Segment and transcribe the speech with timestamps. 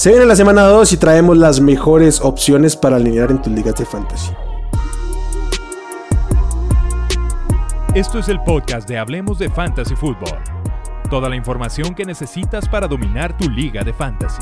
[0.00, 3.74] Se viene la semana 2 y traemos las mejores opciones para alinear en tus ligas
[3.74, 4.32] de fantasy.
[7.94, 10.38] Esto es el podcast de Hablemos de Fantasy Football.
[11.10, 14.40] Toda la información que necesitas para dominar tu liga de fantasy.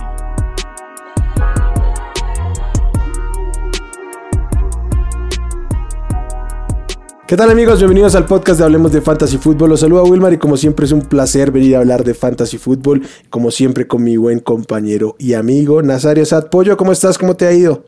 [7.29, 7.79] ¿Qué tal amigos?
[7.79, 9.69] Bienvenidos al podcast de Hablemos de Fantasy Football.
[9.69, 13.03] Los saluda Wilmar y como siempre es un placer venir a hablar de Fantasy Football,
[13.29, 16.79] como siempre con mi buen compañero y amigo Nazario Sad Pollo.
[16.79, 17.19] ¿Cómo estás?
[17.19, 17.85] ¿Cómo te ha ido?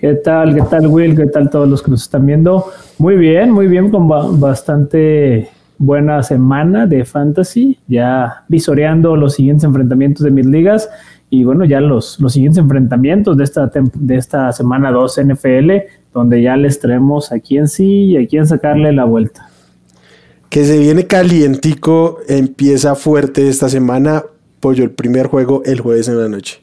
[0.00, 0.56] ¿Qué tal?
[0.56, 1.14] ¿Qué tal Will?
[1.14, 2.64] ¿Qué tal todos los que nos están viendo?
[2.98, 4.08] Muy bien, muy bien, con
[4.40, 5.48] bastante
[5.78, 10.90] buena semana de Fantasy, ya visoreando los siguientes enfrentamientos de mis ligas
[11.30, 15.70] y bueno, ya los, los siguientes enfrentamientos de esta, de esta semana 2 NFL
[16.12, 19.48] donde ya les traemos a quién sí y a quién sacarle la vuelta.
[20.48, 24.22] Que se viene calientico, empieza fuerte esta semana,
[24.60, 26.62] pollo, el primer juego el jueves en la noche.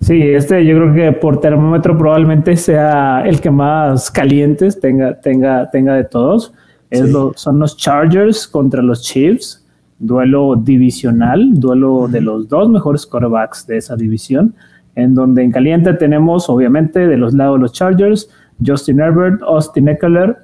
[0.00, 5.70] Sí, este yo creo que por termómetro probablemente sea el que más calientes tenga, tenga,
[5.70, 6.52] tenga de todos.
[6.90, 9.66] Es son los Chargers contra los Chiefs,
[9.98, 14.54] duelo divisional, duelo de los dos mejores quarterbacks de esa división,
[14.94, 18.30] en donde en caliente tenemos obviamente de los lados los Chargers,
[18.64, 20.36] Justin Herbert, Austin Eckler,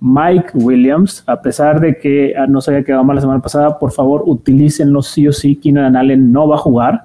[0.00, 3.78] Mike Williams, a pesar de que ah, no se había quedado mal la semana pasada,
[3.78, 5.56] por favor utilícenlo sí o sí.
[5.56, 7.02] Keenan Allen no va a jugar.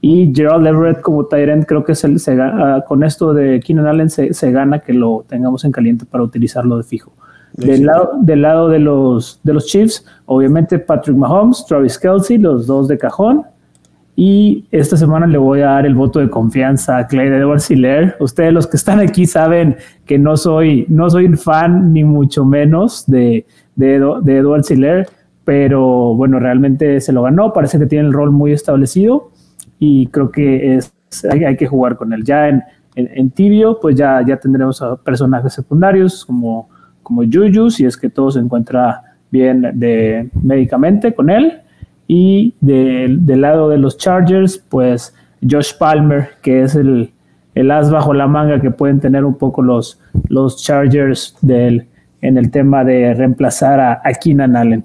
[0.00, 4.10] Y Gerald Everett como Tyrant, creo que se, se uh, con esto de Keenan Allen
[4.10, 7.12] se, se, gana que lo tengamos en caliente para utilizarlo de fijo.
[7.54, 12.66] Del lado, del lado de, los, de los Chiefs, obviamente Patrick Mahomes, Travis Kelsey, los
[12.66, 13.42] dos de cajón.
[14.20, 18.16] Y esta semana le voy a dar el voto de confianza a Clay Edward Siller.
[18.18, 23.06] Ustedes los que están aquí saben que no soy, no soy fan ni mucho menos
[23.06, 23.46] de,
[23.76, 25.08] de, de Edward Siller,
[25.44, 27.52] pero bueno, realmente se lo ganó.
[27.52, 29.30] Parece que tiene el rol muy establecido
[29.78, 30.92] y creo que es,
[31.30, 32.24] hay, que jugar con él.
[32.24, 32.64] Ya en,
[32.96, 36.68] en, tibio, pues ya, ya tendremos a personajes secundarios como,
[37.04, 39.00] como Juju, si es que todo se encuentra
[39.30, 41.62] bien de médicamente con él.
[42.08, 45.14] Y del lado de los Chargers, pues
[45.48, 47.12] Josh Palmer, que es el,
[47.54, 52.50] el, as bajo la manga que pueden tener un poco los, los Chargers en el
[52.50, 54.84] tema de reemplazar a, a Keenan Allen.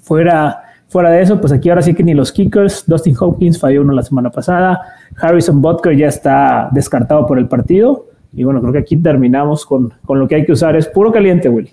[0.00, 3.82] Fuera, fuera de eso, pues aquí ahora sí que ni los kickers, Dustin Hopkins falló
[3.82, 4.80] uno la semana pasada,
[5.20, 8.06] Harrison Butker ya está descartado por el partido.
[8.32, 10.74] Y bueno, creo que aquí terminamos con, con lo que hay que usar.
[10.76, 11.70] Es puro caliente, Willy.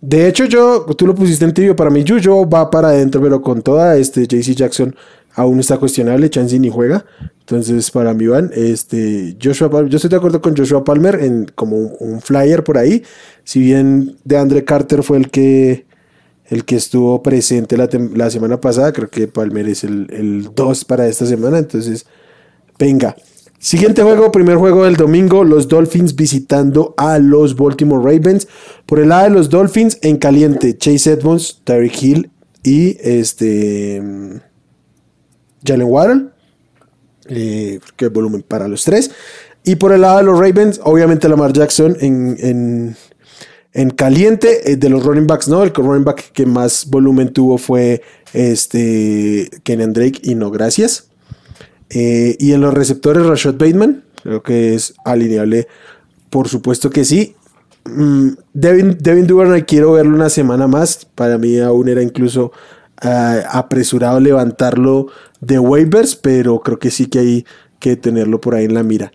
[0.00, 2.04] De hecho, yo, tú lo pusiste en tibio para mí.
[2.04, 4.94] Yuyo va para adentro, pero con toda este JC Jackson
[5.34, 6.30] aún está cuestionable.
[6.30, 7.04] Chansey ni juega.
[7.40, 11.46] Entonces, para mí van, este, Joshua Palmer, yo estoy de acuerdo con Joshua Palmer en
[11.54, 13.02] como un, flyer por ahí.
[13.44, 15.86] Si bien de Andre Carter fue el que,
[16.46, 21.06] el que estuvo presente la, la semana pasada, creo que Palmer es el 2 para
[21.06, 21.58] esta semana.
[21.58, 22.06] Entonces,
[22.78, 23.16] venga.
[23.66, 28.46] Siguiente juego, primer juego del domingo, los Dolphins visitando a los Baltimore Ravens.
[28.86, 32.30] Por el lado de los Dolphins, en caliente, Chase Edmonds, Tyreek Hill
[32.62, 34.00] y este
[35.64, 36.26] Jalen Waddle.
[37.28, 39.10] Eh, qué volumen para los tres.
[39.64, 42.96] Y por el lado de los Ravens, obviamente Lamar Jackson en,
[43.72, 44.70] en, caliente.
[44.70, 48.00] Eh, de los running backs, no, el running back que más volumen tuvo fue
[48.32, 51.10] este Kenan Drake y no gracias.
[51.90, 55.68] Eh, y en los receptores, Rashad Bateman, creo que es alineable,
[56.30, 57.36] por supuesto que sí.
[57.84, 61.06] Mm, Devin, Devin Duvernay quiero verlo una semana más.
[61.14, 62.52] Para mí aún era incluso
[63.00, 65.08] ah, apresurado levantarlo
[65.40, 67.46] de waivers, pero creo que sí que hay
[67.78, 69.12] que tenerlo por ahí en la mira.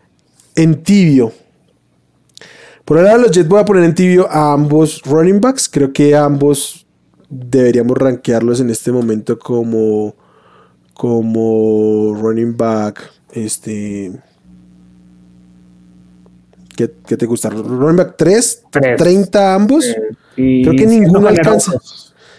[0.56, 1.34] En tibio.
[2.86, 5.70] Por ahora los Jets voy a poner en tibio a ambos running backs.
[5.70, 6.86] Creo que ambos
[7.30, 10.16] deberíamos rankearlos en este momento como
[11.02, 13.02] como running back,
[13.34, 14.12] este...
[16.76, 17.50] ¿Qué, te gusta?
[17.50, 18.66] ¿Running back 3?
[18.72, 19.84] ¿30 ambos?
[20.38, 21.74] Eh, creo que ninguno alcanza.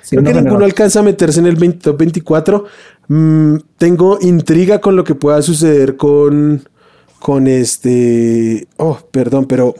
[0.08, 2.64] Creo que ninguno alcanza a meterse en el 24.
[3.08, 6.62] Mm, tengo intriga con lo que pueda suceder con,
[7.18, 8.68] con este.
[8.76, 9.74] Oh, perdón, pero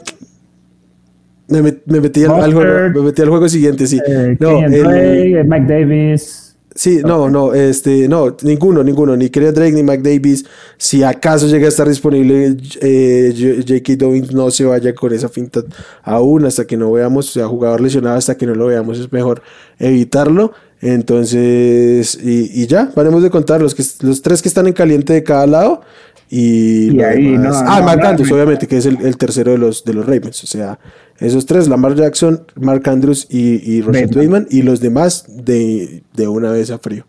[1.47, 3.97] me, metí, al, juego, me metí al juego siguiente, sí.
[4.05, 6.52] Eh, no, el, Mike Davis.
[6.75, 10.43] Sí, no, no, este, no, ninguno, ninguno, ni Kenneth Drake ni Mike Davis.
[10.77, 13.95] Si acaso llega a estar disponible, eh, J.K.
[13.95, 15.61] Dobbins no se vaya con esa finta
[16.01, 19.11] aún hasta que no veamos, o sea, jugador lesionado hasta que no lo veamos, es
[19.11, 19.43] mejor
[19.77, 20.53] evitarlo.
[20.81, 25.13] Entonces, y, y ya, paremos de contar los, que, los tres que están en caliente
[25.13, 25.81] de cada lado.
[26.29, 30.05] Y, ahí, no, ah, Andrews, obviamente, que es el, el, tercero de los, de los
[30.05, 30.43] Ravens.
[30.43, 30.79] O sea,
[31.23, 36.27] esos tres, Lamar Jackson, Mark Andrews y, y Rashad Bateman, y los demás de, de,
[36.27, 37.05] una vez a frío.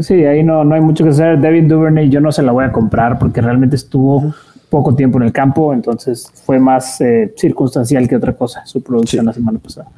[0.00, 1.40] sí, ahí no, no hay mucho que hacer.
[1.40, 4.32] David Duvernay yo no se la voy a comprar porque realmente estuvo
[4.70, 9.26] poco tiempo en el campo, entonces fue más eh, circunstancial que otra cosa su producción
[9.26, 9.88] la semana pasada.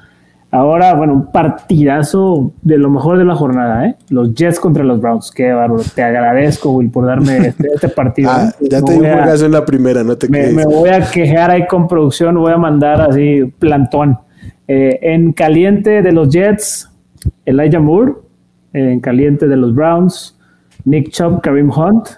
[0.55, 3.97] Ahora, bueno, un partidazo de lo mejor de la jornada, ¿eh?
[4.09, 5.33] Los Jets contra los Browns.
[5.33, 5.83] Qué bárbaro.
[5.93, 8.31] Te agradezco, Will, por darme este, este partido.
[8.31, 8.69] Ah, ¿eh?
[8.71, 11.51] ya te di un juegazo en la primera, no te me, me, voy a quejar
[11.51, 14.17] ahí con producción, voy a mandar así plantón.
[14.69, 16.89] Eh, en caliente de los Jets,
[17.45, 18.13] Elijah Moore.
[18.75, 20.39] en caliente de los Browns,
[20.85, 22.11] Nick Chubb, Kareem Hunt.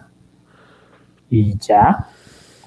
[1.31, 2.07] Y ya.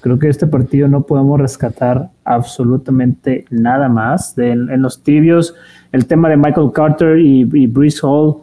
[0.00, 4.36] Creo que este partido no podemos rescatar absolutamente nada más.
[4.38, 5.54] en los tibios,
[5.92, 8.36] el tema de Michael Carter y, y Brees Hall,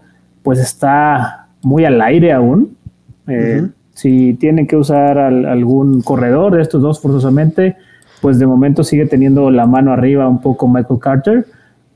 [0.43, 2.77] pues está muy al aire aún.
[3.27, 7.75] Eh, si tienen que usar algún corredor de estos dos forzosamente,
[8.21, 11.45] pues de momento sigue teniendo la mano arriba un poco Michael Carter,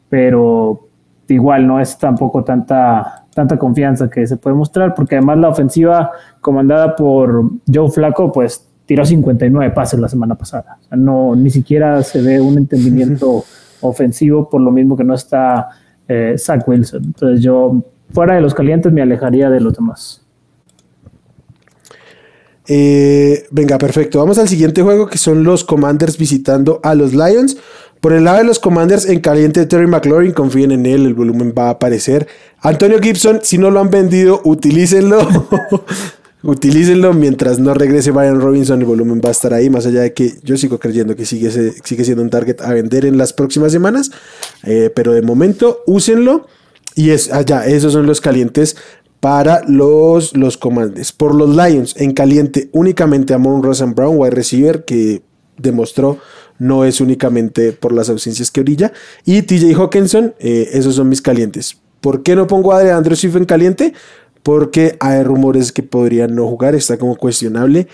[0.10, 0.88] pero
[1.28, 6.12] igual no es tampoco tanta, tanta confianza que se puede mostrar, porque además la ofensiva
[6.42, 10.78] comandada por Joe Flaco, pues tiró 59 pases la semana pasada.
[10.92, 13.46] no, ni siquiera se ve un entendimiento
[13.80, 15.70] ofensivo, por lo mismo que no está
[16.10, 17.02] eh, Zach Wilson.
[17.06, 20.26] Entonces yo, fuera de los calientes, me alejaría de los demás.
[22.68, 24.20] Eh, venga, perfecto.
[24.20, 27.56] Vamos al siguiente juego que son los Commanders visitando a los Lions.
[28.02, 31.54] Por el lado de los Commanders, en caliente Terry McLaurin, confíen en él, el volumen
[31.58, 32.28] va a aparecer.
[32.60, 35.26] Antonio Gibson, si no lo han vendido, utilícenlo.
[36.44, 40.14] Utilícenlo mientras no regrese Brian Robinson, el volumen va a estar ahí, más allá de
[40.14, 43.72] que yo sigo creyendo que sigue, sigue siendo un target a vender en las próximas
[43.72, 44.12] semanas,
[44.64, 46.48] eh, pero de momento úsenlo
[46.96, 48.76] y es allá, ah, esos son los calientes
[49.20, 51.12] para los, los comandes.
[51.12, 55.22] Por los Lions, en caliente únicamente a Mon Rosen Brown, wide receiver, que
[55.58, 56.18] demostró
[56.58, 58.94] no es únicamente por las ausencias que brilla,
[59.26, 61.78] y TJ Hawkinson, eh, esos son mis calientes.
[62.02, 63.94] ¿Por qué no pongo a Andrew Swift en caliente?
[64.44, 67.88] Porque hay rumores que podrían no jugar, está como cuestionable.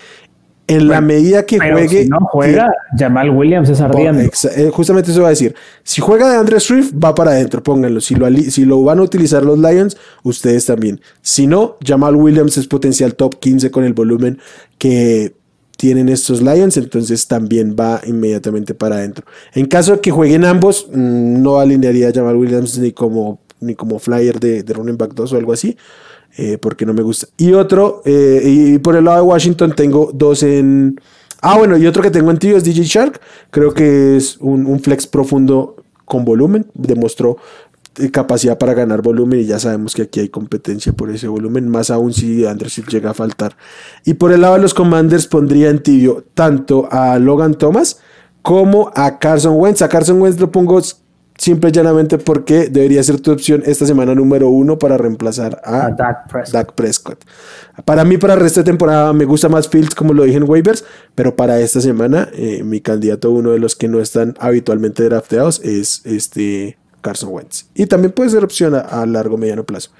[0.68, 2.02] En la medida que juegue.
[2.02, 4.30] Si no juega, Jamal Williams es ardiente.
[4.54, 5.54] Eh, justamente eso va a decir.
[5.82, 8.02] Si juega de Andrew Swift, va para adentro, pónganlo.
[8.02, 11.00] Si lo, si lo van a utilizar los Lions, ustedes también.
[11.22, 14.38] Si no, Jamal Williams es potencial top 15 con el volumen
[14.76, 15.32] que
[15.78, 19.24] tienen estos Lions, entonces también va inmediatamente para adentro.
[19.54, 23.74] En caso de que jueguen ambos, mm, no alinearía a Jamal Williams ni como, ni
[23.74, 25.78] como flyer de, de running back 2 o algo así.
[26.36, 27.26] Eh, porque no me gusta.
[27.36, 31.00] Y otro, eh, y por el lado de Washington tengo dos en...
[31.40, 33.20] Ah, bueno, y otro que tengo en tío es DJ Shark.
[33.50, 36.66] Creo que es un, flex profundo con volumen.
[36.74, 37.38] Demostró
[37.98, 41.68] eh, capacidad para ganar volumen y ya sabemos que aquí hay competencia por ese volumen,
[41.68, 43.56] más aún si Anderson llega a faltar.
[44.04, 47.98] Y por el lado de los Commanders pondría en tibio tanto a Logan Thomas
[48.42, 49.82] como a Carson Wentz.
[49.82, 50.80] A Carson Wentz lo pongo
[51.38, 55.90] simple y llanamente porque debería ser tu opción esta semana número uno para reemplazar a,
[55.90, 57.24] Dak, Prescott.
[57.84, 60.50] Para mí, para el resto de temporada, me gusta más Fields, como lo dije en
[60.50, 65.04] waivers, pero para esta semana, eh, mi candidato, uno de los que no están habitualmente
[65.04, 67.66] drafteados, es este Carson Wentz.
[67.74, 69.90] Y también puede ser opción a, a largo mediano plazo.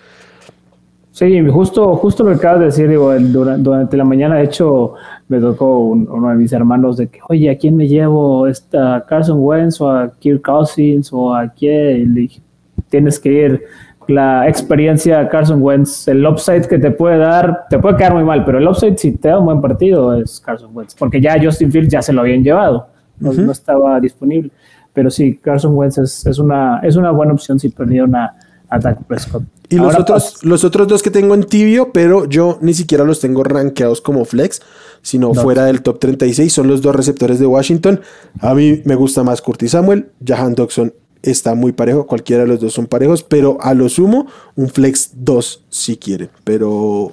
[1.18, 4.94] Sí, justo, justo lo que acabas de decir, digo, durante, la mañana, de hecho,
[5.26, 8.46] me tocó uno de mis hermanos de que, oye, ¿a quién me llevo?
[8.46, 12.14] ¿A Carson Wentz o a Kirk Cousins o a quién?
[12.14, 12.40] dije,
[12.88, 13.64] tienes que ir.
[14.06, 18.44] La experiencia Carson Wentz, el upside que te puede dar, te puede quedar muy mal,
[18.44, 21.72] pero el upside si te da un buen partido es Carson Wentz, porque ya Justin
[21.72, 22.86] Fields ya se lo habían llevado,
[23.18, 24.52] no, estaba disponible.
[24.92, 28.36] Pero sí, Carson Wentz es, una, es una buena opción si perdieron a,
[28.68, 29.42] a Dak Prescott.
[29.68, 33.20] Y los otros, los otros dos que tengo en tibio, pero yo ni siquiera los
[33.20, 34.60] tengo rankeados como flex,
[35.02, 38.00] sino fuera del top 36, son los dos receptores de Washington.
[38.40, 42.60] A mí me gusta más Curtis Samuel, Jahan Dodson está muy parejo, cualquiera de los
[42.60, 47.12] dos son parejos, pero a lo sumo un flex 2 si quiere, pero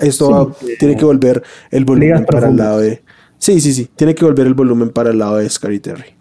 [0.00, 3.02] esto tiene que volver el volumen para el lado de...
[3.38, 6.19] Sí, sí, sí, tiene que volver el volumen para el lado de Scary Terry.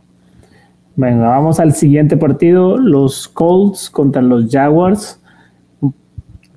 [0.99, 5.19] Venga, vamos al siguiente partido, los Colts contra los Jaguars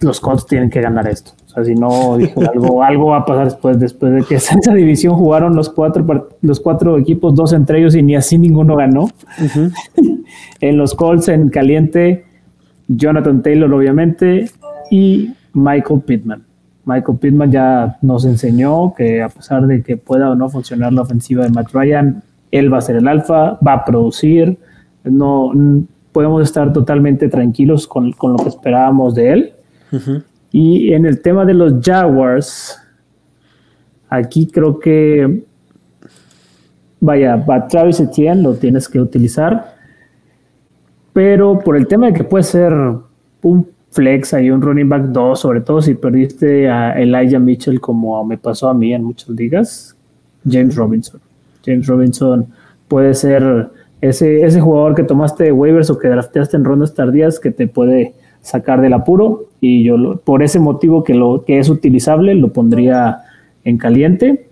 [0.02, 1.30] los Colts tienen que ganar esto.
[1.46, 2.14] O sea, si no,
[2.52, 6.58] algo, algo va a pasar después, después de que esa división jugaron los cuatro, los
[6.58, 9.08] cuatro equipos, dos entre ellos, y ni así ninguno ganó.
[10.60, 12.24] en los Colts, en caliente,
[12.88, 14.50] Jonathan Taylor, obviamente,
[14.90, 16.42] y Michael Pittman.
[16.84, 21.02] Michael Pittman ya nos enseñó que a pesar de que pueda o no funcionar la
[21.02, 24.56] ofensiva de Matt Ryan, él va a ser el alfa, va a producir.
[25.02, 25.52] No
[26.12, 29.52] podemos estar totalmente tranquilos con, con lo que esperábamos de él.
[30.52, 32.78] Y en el tema de los Jaguars,
[34.08, 35.44] aquí creo que,
[37.00, 39.74] vaya, va Travis Etienne, lo tienes que utilizar,
[41.12, 42.72] pero por el tema de que puede ser
[43.42, 48.24] un flex, hay un running back 2, sobre todo si perdiste a Elijah Mitchell como
[48.24, 49.96] me pasó a mí en muchas ligas,
[50.48, 51.20] James Robinson.
[51.64, 52.46] James Robinson
[52.88, 53.68] puede ser
[54.00, 58.14] ese, ese jugador que tomaste waivers o que drafteaste en rondas tardías que te puede
[58.42, 63.18] sacar del apuro y yo por ese motivo que, lo, que es utilizable lo pondría
[63.64, 64.46] en caliente.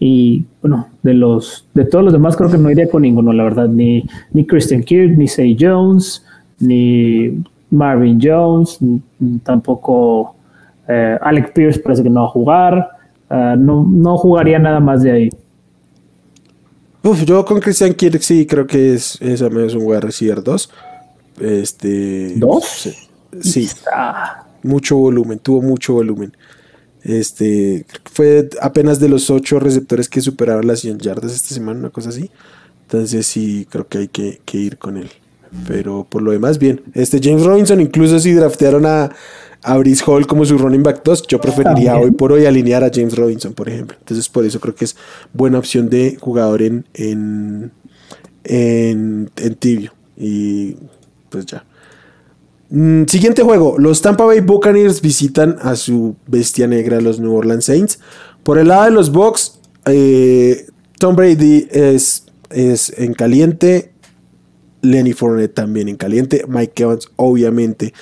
[0.00, 3.42] Y bueno, de los de todos los demás creo que no iría con ninguno, la
[3.42, 6.24] verdad, ni, ni Christian Kirk, ni Say Jones,
[6.60, 8.78] ni Marvin Jones,
[9.42, 10.36] tampoco
[10.86, 12.88] eh, Alex Pierce parece que no va a jugar.
[13.28, 15.30] Eh, no, no jugaría nada más de ahí.
[17.02, 20.42] Uf, yo con Christian Kirk sí creo que es, es al menos un wide receiver
[20.42, 20.70] 2.
[21.40, 22.88] Este, ¿Dos?
[23.40, 23.68] Sí.
[24.62, 26.36] Mucho volumen, tuvo mucho volumen.
[27.02, 31.90] Este, fue apenas de los ocho receptores que superaron las 100 yardas esta semana, una
[31.90, 32.30] cosa así.
[32.82, 35.10] Entonces sí, creo que hay que, que ir con él.
[35.66, 36.82] Pero por lo demás, bien.
[36.94, 39.10] Este James Robinson, incluso si draftearon a,
[39.62, 42.90] a Brice Hall como su running back 2, yo preferiría hoy por hoy alinear a
[42.92, 43.96] James Robinson, por ejemplo.
[43.98, 44.96] Entonces, por eso creo que es
[45.32, 47.72] buena opción de jugador en, en,
[48.44, 49.92] en, tibio.
[50.16, 50.76] Y
[51.28, 51.64] pues ya.
[52.70, 53.78] Mm, siguiente juego.
[53.78, 57.98] Los Tampa Bay Buccaneers visitan a su bestia negra, los New Orleans Saints.
[58.44, 60.66] Por el lado de los Bucks, eh,
[60.98, 63.92] Tom Brady es, es en caliente.
[64.82, 66.44] Lenny Fournette también en caliente.
[66.48, 67.92] Mike Evans, obviamente,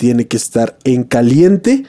[0.00, 1.84] tiene que estar en caliente.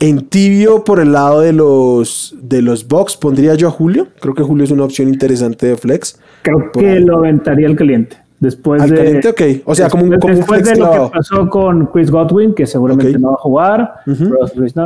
[0.00, 4.08] En tibio por el lado de los de los Bucks pondría yo a Julio.
[4.20, 6.20] Creo que Julio es una opción interesante de flex.
[6.42, 8.18] Creo que lo aventaría al caliente.
[8.38, 9.42] Después al de, caliente, ok.
[9.64, 12.66] O sea, como un, como después flex de lo que pasó con Chris Godwin, que
[12.66, 13.94] seguramente no va a jugar,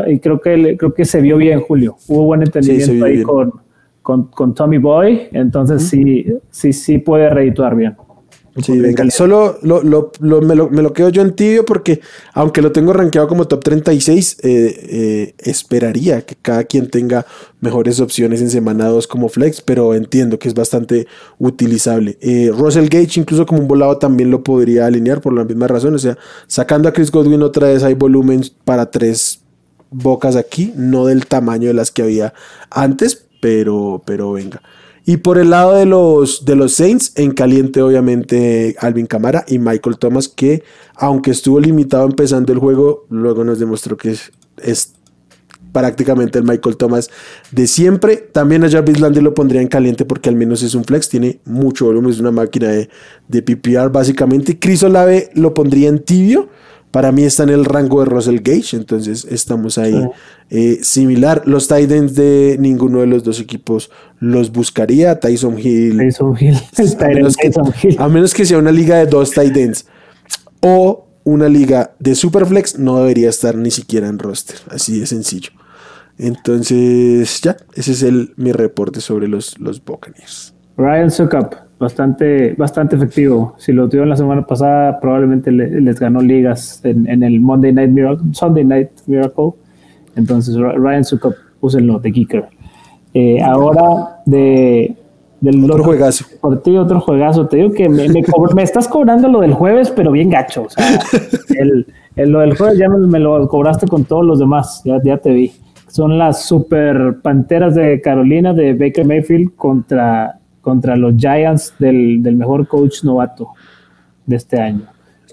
[0.07, 1.97] y creo que creo que se vio bien Julio.
[2.07, 3.53] Hubo buen entendimiento ahí con,
[4.03, 7.97] con, con Tommy Boy, entonces sí, sí, sí puede redituar bien.
[8.63, 9.09] Sí, venga.
[9.11, 12.01] Solo lo, lo- lo- me, lo, me lo quedo yo en tibio porque,
[12.35, 17.25] aunque lo tengo rankeado como top 36, eh, eh, esperaría que cada quien tenga
[17.61, 21.07] mejores opciones en semana 2 como flex, pero entiendo que es bastante
[21.39, 22.19] utilizable.
[22.21, 25.95] Eh, Russell Gage, incluso como un volado, también lo podría alinear por la misma razón.
[25.95, 29.41] O sea, sacando a Chris Godwin otra vez hay volumen para tres
[29.91, 32.35] bocas aquí, no del tamaño de las que había
[32.71, 34.61] antes, pero, pero venga.
[35.11, 39.59] Y por el lado de los, de los Saints, en caliente obviamente Alvin Camara y
[39.59, 40.63] Michael Thomas, que
[40.95, 44.31] aunque estuvo limitado empezando el juego, luego nos demostró que es,
[44.63, 44.93] es
[45.73, 47.11] prácticamente el Michael Thomas
[47.51, 48.19] de siempre.
[48.19, 51.41] También a Jarvis Landry lo pondría en caliente porque al menos es un flex, tiene
[51.45, 52.89] mucho volumen, es una máquina de,
[53.27, 54.61] de PPR básicamente.
[54.61, 56.49] Chris Olave lo pondría en tibio.
[56.91, 60.09] Para mí está en el rango de Russell Gage, entonces estamos ahí
[60.51, 61.43] eh, similar.
[61.47, 65.21] Los Titans de ninguno de los dos equipos los buscaría.
[65.21, 65.99] Tyson Hill.
[65.99, 66.57] Tyson Hill,
[67.01, 67.97] a, menos que, Tyson Hill.
[67.99, 69.87] a menos que sea una liga de dos Titans
[70.61, 74.57] o una liga de Superflex, no debería estar ni siquiera en roster.
[74.69, 75.51] Así de sencillo.
[76.19, 80.55] Entonces, ya, ese es el, mi reporte sobre los, los Buccaneers.
[80.77, 83.55] Ryan Suckup, bastante, bastante efectivo.
[83.59, 87.73] Si lo tuvieron la semana pasada, probablemente le- les ganó ligas en, en el Monday
[87.73, 89.51] Night Miracle, Sunday Night Miracle.
[90.15, 92.45] Entonces, Ryan Suckup, úsenlo de kicker.
[93.15, 94.95] Eh, ahora, de,
[95.41, 96.25] del Otro juegazo.
[96.41, 97.47] Por ti, otro juegazo.
[97.49, 98.23] Te digo que me, me
[98.55, 100.65] me estás cobrando lo del jueves, pero bien gacho.
[100.65, 100.85] O sea,
[101.59, 104.83] el, el- lo del jueves ya me, me lo cobraste con todos los demás.
[104.85, 105.51] Ya, ya te vi.
[105.89, 112.37] Son las super panteras de Carolina de Baker Mayfield contra, contra los Giants del, del
[112.37, 113.49] mejor coach novato
[114.27, 114.87] de este año.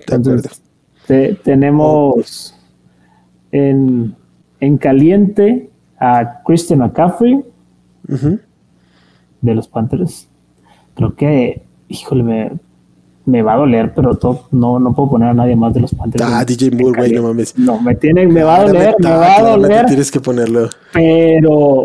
[0.08, 0.62] Entonces,
[1.06, 2.54] te- tenemos
[3.52, 4.16] en,
[4.60, 5.70] en caliente
[6.00, 7.44] a Christian McCaffrey
[9.42, 10.28] de los Panthers.
[10.96, 12.52] Creo que, híjole, me,
[13.26, 14.18] me va a doler, pero
[14.52, 16.24] no, no puedo poner a nadie más de los Panthers.
[16.26, 17.58] Ah, DJ Moore, güey, no mames.
[17.58, 20.70] No, me tiene, me va a doler, me va a doler, Tienes que ponerlo.
[20.94, 21.84] pero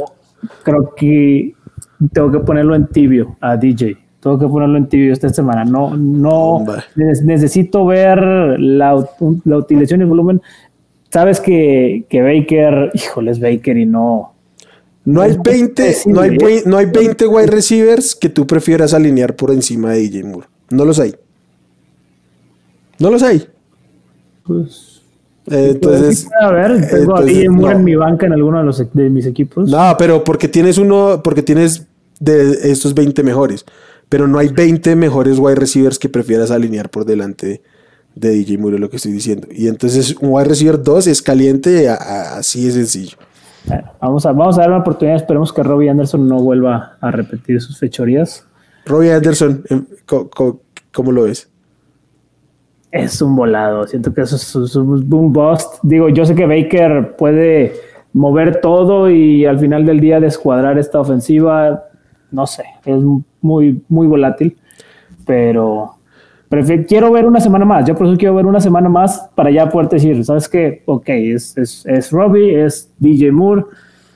[0.63, 1.55] creo que
[2.12, 3.97] tengo que ponerlo en tibio a DJ.
[4.21, 5.64] Tengo que ponerlo en tibio esta semana.
[5.64, 6.64] No, no
[6.97, 8.21] necesito ver
[8.61, 10.40] la, ut- la utilización y el volumen.
[11.11, 14.32] Sabes que, que Baker, híjole, es Baker y no.
[15.04, 16.62] No hay Es 20, predecible, no hay, ¿eh?
[16.64, 20.47] no hay 20 wide receivers que tú prefieras alinear por encima de DJ Moore.
[20.71, 21.14] No los hay.
[23.00, 23.44] No los hay.
[24.44, 25.02] Pues,
[25.50, 27.78] Eh, entonces, a ver, tengo a DJ Moore no.
[27.80, 29.68] en mi banca en alguno de, los, de mis equipos.
[29.68, 31.85] No, pero porque tienes uno, porque tienes
[32.25, 33.64] de estos 20 mejores.
[34.09, 37.62] Pero no hay 20 mejores wide receivers que prefieras alinear por delante
[38.14, 39.49] de DJ Moore, lo que estoy diciendo.
[39.50, 43.17] Y entonces un wide receiver 2 es caliente, a- a- así de sencillo.
[44.00, 45.17] Vamos, a, vamos a dar una oportunidad.
[45.17, 48.45] Esperemos que Robbie Anderson no vuelva a repetir sus fechorías.
[48.85, 49.87] Robbie Anderson, em,
[50.93, 51.49] ¿cómo lo ves?
[52.91, 53.87] es un volado.
[53.87, 55.76] Siento que eso es, un bust.
[55.83, 57.73] Digo, yo sé que Baker puede
[58.12, 61.85] mover todo y al final del día descuadrar esta ofensiva.
[62.33, 63.03] No sé, es
[63.41, 64.57] muy, muy volátil.
[65.25, 65.97] Pero
[66.89, 67.87] quiero ver una semana más.
[67.87, 70.83] Yo por eso quiero ver una semana más para ya poder decir, ¿sabes qué?
[70.87, 73.65] Ok, es, es, es Robbie, es DJ Moore.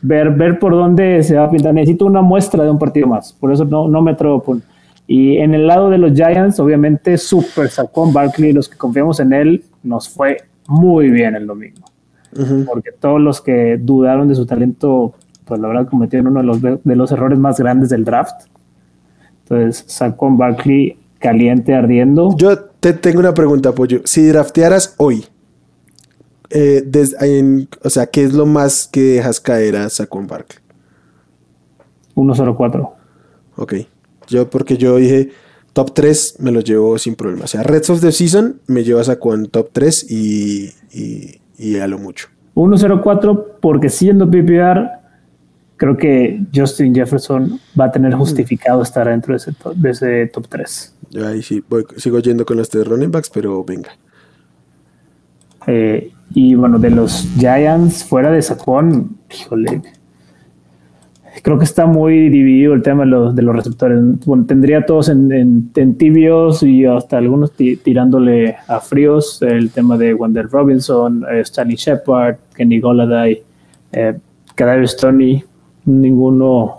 [0.02, 1.72] Ver, ver por dónde se va a pintar.
[1.72, 3.32] Necesito una muestra de un partido más.
[3.32, 4.58] Por eso no, no me atrevo por
[5.06, 9.32] y en el lado de los Giants, obviamente, super Saquon Barkley, los que confiamos en
[9.32, 11.82] él, nos fue muy bien el domingo.
[12.66, 15.14] Porque todos los que dudaron de su talento,
[15.46, 18.46] pues la verdad cometieron uno de los, de los errores más grandes del draft.
[19.42, 22.36] Entonces, Saquon Barkley caliente, ardiendo.
[22.36, 24.00] Yo te tengo una pregunta, Pollo.
[24.04, 25.24] Si draftearas hoy,
[26.50, 26.84] eh,
[27.82, 30.60] o sea, ¿qué es lo más que dejas caer a Saquon Barkley?
[32.14, 32.92] 104.
[33.56, 33.74] Ok.
[34.28, 35.30] Yo, porque yo dije,
[35.72, 37.44] top 3 me lo llevo sin problema.
[37.44, 40.72] O sea, Reds of the Season me llevas a con top 3 y,
[41.58, 42.28] y, a lo mucho.
[42.54, 44.88] 1-0-4 porque siendo PPR,
[45.76, 50.26] creo que Justin Jefferson va a tener justificado estar dentro de ese, top, de ese
[50.26, 50.94] top 3.
[51.10, 51.62] Yo ahí sí,
[51.96, 53.90] sigo yendo con los tres running backs, pero venga.
[55.66, 59.82] Eh, y bueno, de los Giants, fuera de Saquon, híjole,
[61.42, 64.00] creo que está muy dividido el tema de los, de los receptores.
[64.46, 69.40] tendría todos en, tibios y hasta algunos tirándole a fríos.
[69.42, 73.42] El tema de Wendell Robinson, eh, Stanley Shepard, Kenny Goladay,
[73.92, 74.18] eh,
[74.86, 75.44] Stoney.
[75.86, 76.76] Ninguno,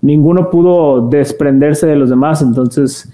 [0.00, 2.40] ninguno pudo desprenderse de los demás.
[2.42, 3.10] Entonces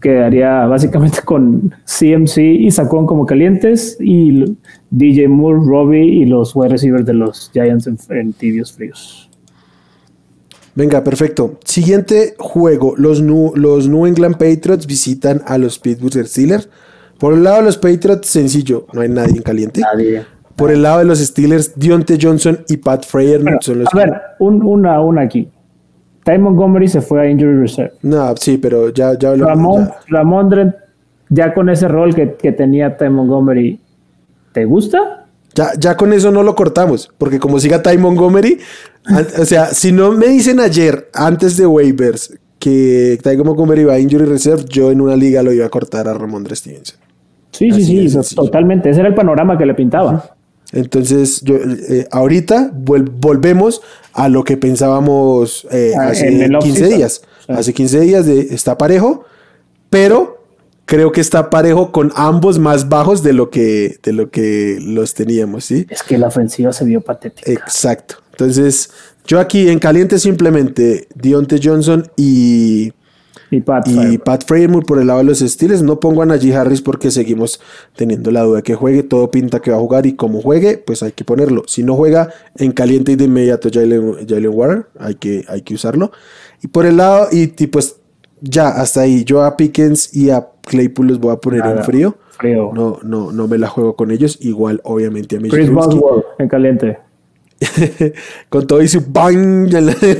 [0.00, 4.56] quedaría básicamente con CMC y Sacón como calientes y
[4.90, 9.30] DJ Moore, Robbie y los wide receivers de los Giants en tibios fríos.
[10.76, 11.58] Venga, perfecto.
[11.64, 12.94] Siguiente juego.
[12.98, 16.68] Los New, los New England Patriots visitan a los Pittsburgh Steelers.
[17.18, 19.80] Por el lado los Patriots, sencillo, no hay nadie en caliente.
[19.80, 20.26] Nadie.
[20.56, 23.88] Por el lado de los Steelers, Dionte Johnson y Pat Freyer son los.
[23.92, 25.48] A ver, una, una aquí.
[26.24, 27.92] Ty Montgomery se fue a Injury Reserve.
[28.02, 30.76] No, sí, pero ya, ya lo Ramón, ya.
[31.28, 33.78] ya con ese rol que, que tenía Ty Montgomery,
[34.52, 35.26] ¿te gusta?
[35.54, 38.58] Ya, ya con eso no lo cortamos, porque como siga Ty Montgomery,
[39.38, 44.00] o sea, si no me dicen ayer, antes de waivers, que Ty Montgomery va a
[44.00, 46.98] injury reserve, yo en una liga lo iba a cortar a Ramondre Stevenson.
[47.52, 48.90] Sí, sí, sí, totalmente.
[48.90, 50.35] Ese era el panorama que le pintaba.
[50.72, 57.22] Entonces, yo, eh, ahorita volvemos a lo que pensábamos eh, ah, hace 15 días.
[57.48, 59.24] Hace 15 días de, está parejo,
[59.90, 60.44] pero
[60.84, 65.14] creo que está parejo con ambos más bajos de lo que, de lo que los
[65.14, 65.86] teníamos, ¿sí?
[65.90, 67.50] Es que la ofensiva se vio patética.
[67.52, 68.16] Exacto.
[68.32, 68.90] Entonces,
[69.26, 72.92] yo aquí en caliente simplemente Dionte Johnson y,
[73.50, 74.44] y Pat, y Pat
[74.86, 75.82] por el lado de los estilos.
[75.82, 77.60] No pongo a Najee Harris porque seguimos
[77.94, 79.02] teniendo la duda de que juegue.
[79.02, 81.62] Todo pinta que va a jugar y como juegue, pues hay que ponerlo.
[81.66, 85.74] Si no juega en caliente y de inmediato Jalen, Jalen Warren, hay que, hay que
[85.74, 86.10] usarlo.
[86.62, 88.00] Y por el lado, y, y pues
[88.40, 89.24] ya, hasta ahí.
[89.24, 92.16] Yo a Pickens y a Claypool los voy a poner en frío.
[92.30, 92.70] Frío.
[92.74, 94.38] No, no, no me la juego con ellos.
[94.40, 95.48] Igual, obviamente, a mí.
[95.48, 96.98] Chris Boswell en caliente.
[98.50, 99.70] con todo y su bang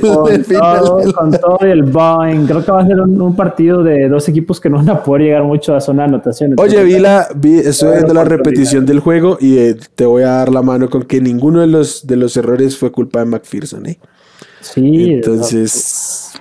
[0.01, 2.47] con, todo, con todo y el bang.
[2.47, 5.21] Creo que va a ser un, partido de dos equipos que no van a poder
[5.23, 8.99] llegar mucho a zona de anotaciones oye vi la vi, estoy viendo la repetición del
[8.99, 12.15] juego y eh, te voy a dar la mano con que ninguno de los de
[12.15, 13.99] los errores fue culpa de McPherson ¿eh?
[14.61, 16.33] sí entonces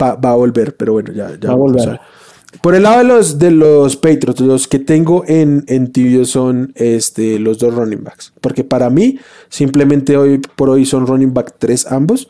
[0.00, 2.00] va, a volver, pero bueno, ya, ya va a volver.
[2.62, 6.72] Por el lado de los, de los Patriots, los que tengo en, en tibio son
[6.74, 8.32] este, los dos running backs.
[8.40, 12.28] Porque para mí, simplemente hoy por hoy son running back 3 ambos.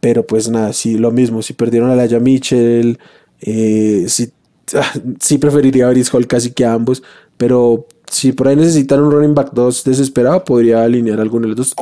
[0.00, 1.42] pero pues nada, sí, lo mismo.
[1.42, 2.98] Si perdieron a Laia Mitchell,
[3.40, 4.30] eh, sí,
[5.20, 7.02] sí preferiría a Brice Hall casi que a ambos.
[7.36, 11.56] Pero si por ahí necesitan un running back 2 desesperado, podría alinear alguno de los
[11.56, 11.74] dos.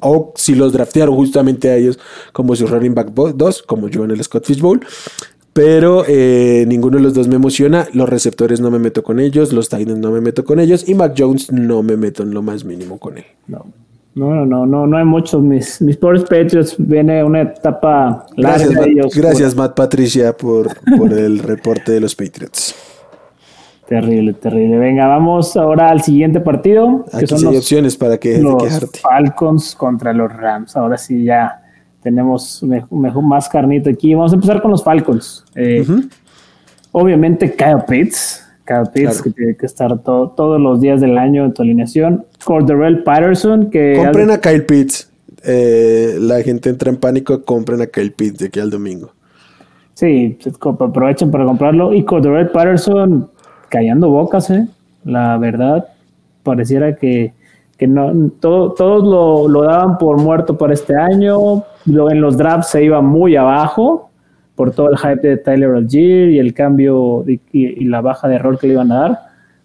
[0.00, 1.98] O si los draftearon justamente a ellos
[2.32, 4.80] como su running back 2, como yo en el Scott Bowl.
[5.52, 7.86] Pero eh, ninguno de los dos me emociona.
[7.92, 9.52] Los receptores no me meto con ellos.
[9.52, 10.88] Los Titans no me meto con ellos.
[10.88, 13.24] Y Mac Jones no me meto en lo más mínimo con él.
[13.46, 13.66] No.
[14.14, 15.42] No, no, no, no hay muchos.
[15.42, 19.14] Mis, mis pobres Patriots viene una etapa larga gracias, ellos.
[19.14, 22.74] Gracias, Matt Patricia, por, por el reporte de los Patriots.
[23.88, 24.78] Terrible, terrible.
[24.78, 27.04] Venga, vamos ahora al siguiente partido.
[27.18, 30.76] Que son hay opciones para que los Falcons contra los Rams.
[30.76, 31.61] Ahora sí ya
[32.02, 34.14] tenemos mejor, más carnita aquí.
[34.14, 35.44] Vamos a empezar con los Falcons.
[35.54, 35.84] Eh,
[36.90, 38.46] obviamente Kyle Pitts.
[38.64, 42.26] Kyle Pitts que tiene que estar todos los días del año en tu alineación.
[42.44, 43.94] Corderell Patterson que...
[44.02, 45.10] Compren a Kyle Pitts.
[45.44, 49.12] Eh, la gente entra en pánico, compren a Kyle Pitts de aquí al domingo.
[49.94, 51.92] Sí, aprovechen para comprarlo.
[51.92, 53.28] Y Corderell Patterson
[53.68, 54.66] callando bocas, ¿eh?
[55.04, 55.88] La verdad,
[56.42, 57.32] pareciera que,
[57.86, 61.64] no, todos lo, daban por muerto para este año.
[61.86, 64.10] en los drafts se iba muy abajo
[64.54, 68.58] por todo el hype de Tyler Algier y el cambio y, la baja de rol
[68.58, 69.18] que le iban a dar.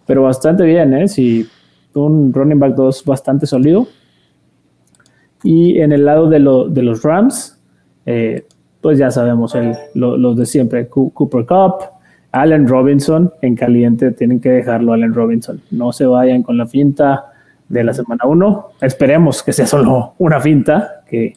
[0.06, 1.08] Pero bastante bien, ¿eh?
[1.08, 1.46] Sí,
[1.94, 3.86] un running back 2 bastante sólido.
[5.42, 7.60] Y en el lado de, los Rams,
[8.06, 8.46] eh,
[8.80, 9.54] pues ya sabemos
[9.94, 11.84] los de siempre, Cooper Cup,
[12.32, 15.60] Allen Robinson en caliente, tienen que dejarlo Allen Robinson.
[15.70, 17.32] No se vayan con la finta
[17.68, 18.68] de la semana 1.
[18.80, 21.34] Esperemos que sea solo una finta, que,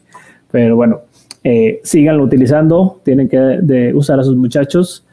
[0.50, 1.02] pero bueno,
[1.44, 5.06] eh, síganlo utilizando, tienen que usar a sus muchachos.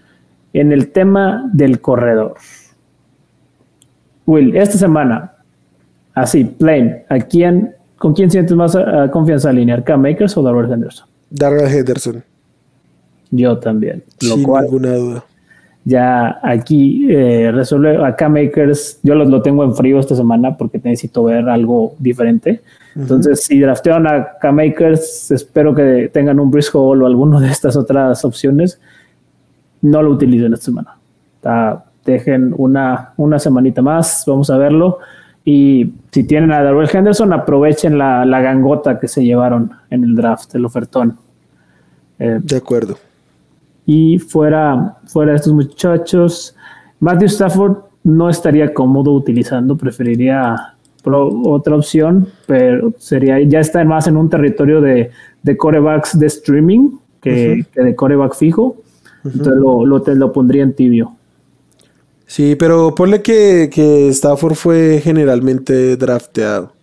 [0.54, 2.36] En el tema del corredor.
[4.26, 5.34] Will, esta semana,
[6.14, 9.84] así, plain, ¿a quién, ¿con quién sientes más eh, confianza alinear?
[9.84, 11.08] ¿Cam Makers o Darrell Henderson?
[11.30, 12.24] Darrell Henderson.
[13.32, 14.04] Yo también.
[14.20, 15.26] Sin ninguna duda.
[15.86, 21.24] Ya aquí eh, resuelve acá Makers, yo lo, tengo en frío esta semana porque necesito
[21.24, 22.62] ver algo diferente.
[22.96, 28.26] Entonces, si draftean a K-Makers, espero que tengan un Brisk o alguno de estas otras
[28.26, 28.80] opciones.
[29.82, 30.98] No lo utilicen esta semana.
[32.06, 35.00] dejen una, una semanita más, vamos a verlo.
[35.46, 40.16] Y si tienen a Darrell Henderson, aprovechen la, la, gangota que se llevaron en el
[40.16, 41.18] draft, el ofertón.
[42.20, 42.98] Eh, de acuerdo.
[43.92, 46.56] Y fuera, fuera de estos muchachos,
[47.00, 54.16] Matthew Stafford no estaría cómodo utilizando, preferiría otra opción, pero sería ya está más en
[54.16, 55.10] un territorio de,
[55.42, 58.76] de corebacks de streaming que, de coreback fijo.
[59.26, 61.16] Entonces lo, lo, lo, pondría en tibio.
[62.28, 66.74] Sí, pero ponle que, que Stafford fue generalmente drafteado.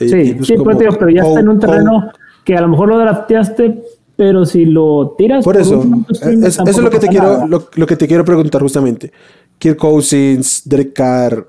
[0.00, 2.10] Eh, sí, pues sí pues, pero ya está en un terreno
[2.44, 3.82] que a lo mejor lo drafteaste,
[4.16, 8.06] pero si lo tiras por eso eso es lo que te quiero lo, que te
[8.06, 9.12] quiero preguntar justamente.
[9.58, 11.46] Kirk Cousins Derek Carr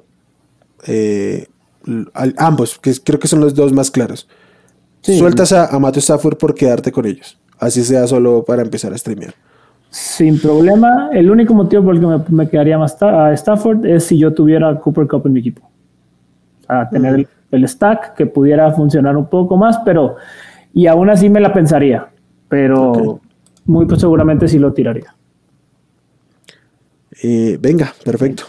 [0.88, 1.48] eh,
[2.38, 4.28] ambos que creo que son los dos más claros.
[5.02, 7.38] Sueltas a, a Matthew Stafford por quedarte con ellos.
[7.60, 9.34] Así sea solo para empezar a streamear.
[9.90, 11.10] Sin problema.
[11.14, 14.80] El único motivo por el que me, quedaría más a Stafford es si yo tuviera
[14.80, 15.70] Cooper Cup en mi equipo.
[16.68, 20.16] A tener el stack que pudiera funcionar un poco más pero
[20.74, 22.08] y aún así me la pensaría
[22.54, 23.20] pero
[23.66, 25.16] muy seguramente sí lo tiraría.
[27.24, 28.44] Eh, venga, perfecto.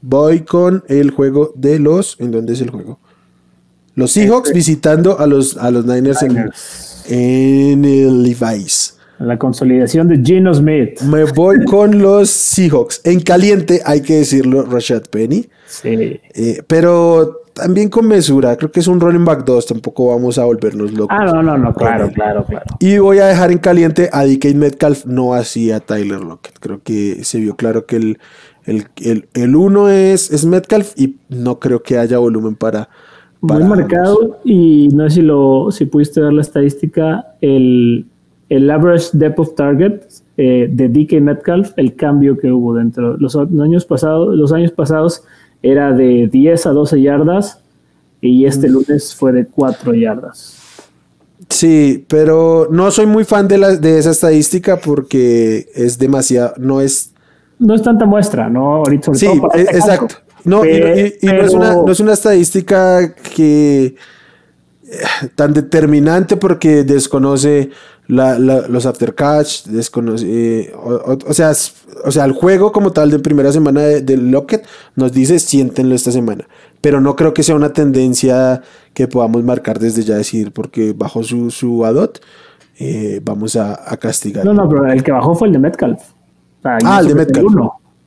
[0.00, 2.20] Voy con el juego de los.
[2.20, 3.00] ¿En dónde es el juego?
[3.96, 4.58] Los Seahawks este.
[4.58, 6.22] visitando a los, a los Niners,
[7.08, 8.96] En, el Levi's.
[9.18, 11.00] La consolidación de Gino Smith.
[11.00, 13.00] Me voy con los Seahawks.
[13.02, 15.48] En caliente, hay que decirlo, Rashad Penny.
[15.66, 16.20] Sí.
[16.32, 18.56] Eh, pero también con mesura.
[18.56, 19.66] Creo que es un running back 2.
[19.66, 21.16] Tampoco vamos a volvernos locos.
[21.18, 21.74] Ah, no, no, no.
[21.74, 22.64] Claro, claro, claro.
[22.80, 26.58] Y voy a dejar en caliente a DK Metcalf, no así a Tyler Lockett.
[26.58, 28.18] Creo que se vio claro que el,
[28.64, 32.88] el, el, uno es, es Metcalf y no creo que haya volumen para.
[33.40, 34.40] Muy marcado.
[34.44, 37.26] Y no sé si, lo, si pudiste ver la estadística.
[37.40, 38.06] El,
[38.48, 40.02] el average depth of target
[40.36, 43.16] eh, de DK Metcalf, el cambio que hubo dentro.
[43.16, 45.24] Los años pasados, los años pasados
[45.62, 47.60] era de 10 a 12 yardas
[48.20, 48.72] y este mm.
[48.72, 50.58] lunes fue de 4 yardas.
[51.48, 56.80] Sí, pero no soy muy fan de, la, de esa estadística porque es demasiado, no
[56.80, 57.12] es...
[57.58, 58.76] No es tanta muestra, ¿no?
[58.76, 60.16] Ahorita, sí, e, este exacto.
[60.44, 60.80] No, y,
[61.22, 63.94] no, es una, no, es una, estadística que eh,
[65.36, 67.70] tan determinante porque desconoce
[68.08, 71.52] la, los aftercatch, desconoce, eh, o, sea,
[72.04, 76.10] o sea, el juego como tal de primera semana de, Locket nos dice siéntenlo esta
[76.10, 76.46] semana,
[76.80, 78.62] pero no creo que sea una tendencia
[78.92, 82.20] que podamos marcar desde ya decir porque bajó su, su ADOT,
[82.78, 84.44] eh, vamos a, castigar.
[84.44, 86.00] No, no, pero el que bajó fue el de Metcalf.
[86.64, 87.54] ah, el de Metcalf.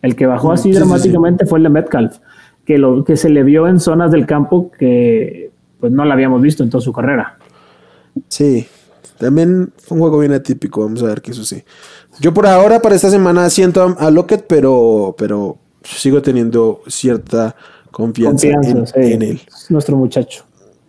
[0.02, 2.18] El que bajó así dramáticamente fue el de Metcalf,
[2.64, 6.42] que, lo, que se le vio en zonas del campo que pues no la habíamos
[6.42, 7.38] visto en toda su carrera.
[8.28, 8.68] Sí,
[9.18, 11.66] también fue un juego bien atípico, vamos a ver qué sucede.
[12.20, 17.56] Yo por ahora, para esta semana, siento a, Lockett, pero, pero sigo teniendo cierta
[17.92, 18.48] confianza,
[18.96, 19.42] en, él.
[19.70, 20.46] nuestro muchacho.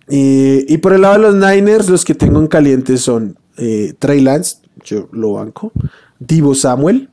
[0.09, 4.21] Y, por el lado de los Niners, los que tengo en caliente son eh, Trey
[4.21, 5.73] Lance, yo lo banco,
[6.19, 7.09] Divo Samuel,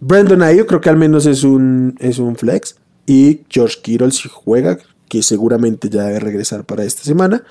[0.00, 2.76] Brandon Ayo, creo que al menos es un, es un flex,
[3.06, 4.78] y George Kittle si juega,
[5.08, 7.42] que seguramente ya debe regresar para esta semana.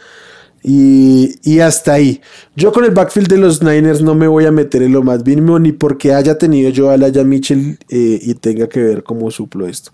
[0.64, 2.22] Y, hasta ahí.
[2.56, 5.26] Yo con el backfield de los Niners no me voy a meter en lo más
[5.26, 9.30] mínimo ni porque haya tenido yo a Laya Mitchell eh, y tenga que ver cómo
[9.30, 9.92] suplo esto.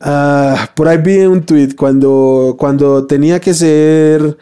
[0.00, 4.36] Ah, por ahí vi un tweet cuando, cuando tenía que ser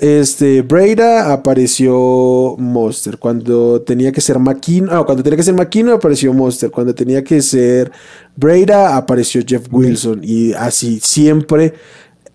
[0.00, 3.18] este, Breida apareció Monster.
[3.18, 6.70] Cuando tenía que ser McKinnon, ah, cuando tenía que ser McKinnon apareció Monster.
[6.70, 7.92] Cuando tenía que ser
[8.36, 10.20] Breida apareció Jeff Wilson.
[10.22, 11.74] Y así siempre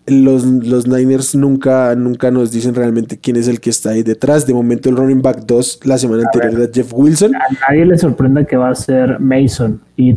[0.07, 4.45] los, los Niners nunca, nunca nos dicen realmente quién es el que está ahí detrás.
[4.45, 7.35] De momento el running back 2 la semana anterior era Jeff Wilson.
[7.35, 7.39] A
[7.69, 9.81] nadie le sorprenda que va a ser Mason.
[9.97, 10.13] Y,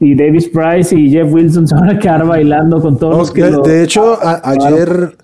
[0.00, 3.42] y Davis Price y Jeff Wilson se van a quedar bailando con todos los que...
[3.42, 5.14] De hecho, ayer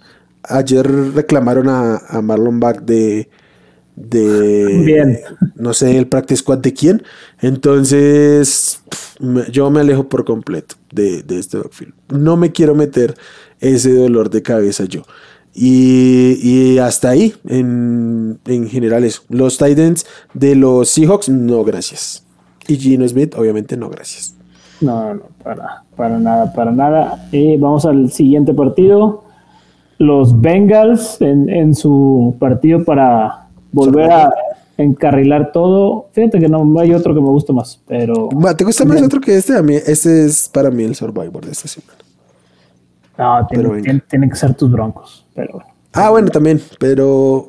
[0.48, 3.29] ayer reclamaron a, Marlon Back de,
[3.96, 5.22] de
[5.55, 7.02] no sé, el practice squad de quién.
[7.40, 8.83] Entonces,
[9.50, 11.94] yo me alejo por completo de, este backfield.
[12.09, 13.14] No me quiero meter
[13.61, 15.03] ese dolor de cabeza yo.
[15.55, 19.23] Y, hasta ahí, en, en, general, eso.
[19.31, 22.25] Los Titans de los Seahawks, no, gracias.
[22.69, 24.35] Y Gino Smith, obviamente, no, gracias.
[24.83, 27.29] No, no, para, para nada, para nada.
[27.33, 29.25] Y vamos al siguiente partido
[29.99, 34.31] los Bengals en, su partido para volver a
[34.77, 36.09] encarrilar todo.
[36.12, 38.29] Fíjate que no hay otro que me guste más, pero.
[38.57, 39.57] ¿Te gusta más otro que este?
[39.57, 41.99] A mí, este es para mí el Survivor de esta semana.
[43.18, 45.70] No, tienen, que ser tus broncos, pero bueno.
[45.92, 47.48] Ah, bueno, también, pero.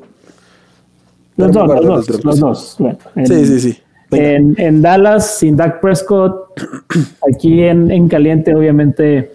[1.36, 2.78] Los dos, los dos, los dos.
[3.26, 3.78] sí, sí, sí.
[4.10, 6.58] En, Dallas, sin Dak Prescott,
[7.30, 9.32] aquí en, en caliente, obviamente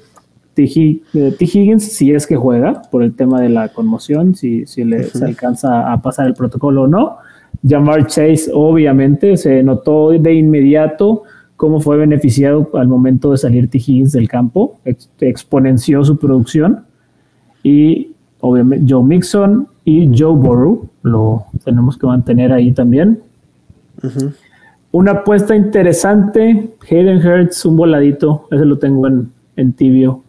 [0.54, 0.64] T.
[0.64, 5.26] Higgins, si es que juega, por el tema de la conmoción, si, si le se
[5.26, 7.18] alcanza a pasar el protocolo o no.
[7.68, 11.24] Jamar Chase, obviamente, se notó de inmediato
[11.64, 13.78] cómo fue beneficiado al momento de salir T.
[13.78, 14.82] Higgins del campo,
[15.22, 16.84] exponenció su producción.
[17.64, 23.22] Y obviamente Joe Mixon y Joe Burrow lo tenemos que mantener ahí también.
[24.92, 30.22] Una apuesta interesante, Hayden Hurts, un voladito, ese lo tengo en, en tibio.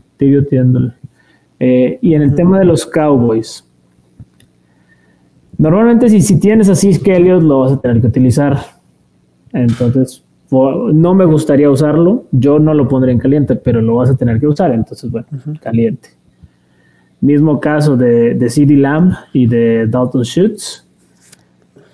[1.59, 3.69] Eh, y en el tema de los Cowboys,
[5.59, 8.57] normalmente si, si tienes así que Elliot lo vas a tener que utilizar.
[9.53, 10.24] Entonces,
[10.93, 12.25] no me gustaría usarlo.
[12.33, 14.73] Yo no lo pondré en caliente, pero lo vas a tener que usar.
[14.73, 15.27] Entonces, bueno,
[15.61, 16.11] caliente.
[17.21, 20.87] Mismo caso de, de CD Lamb y de Dalton Schutz.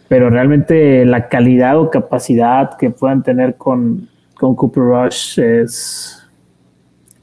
[0.09, 6.21] Pero realmente la calidad o capacidad que puedan tener con, con Cooper Rush es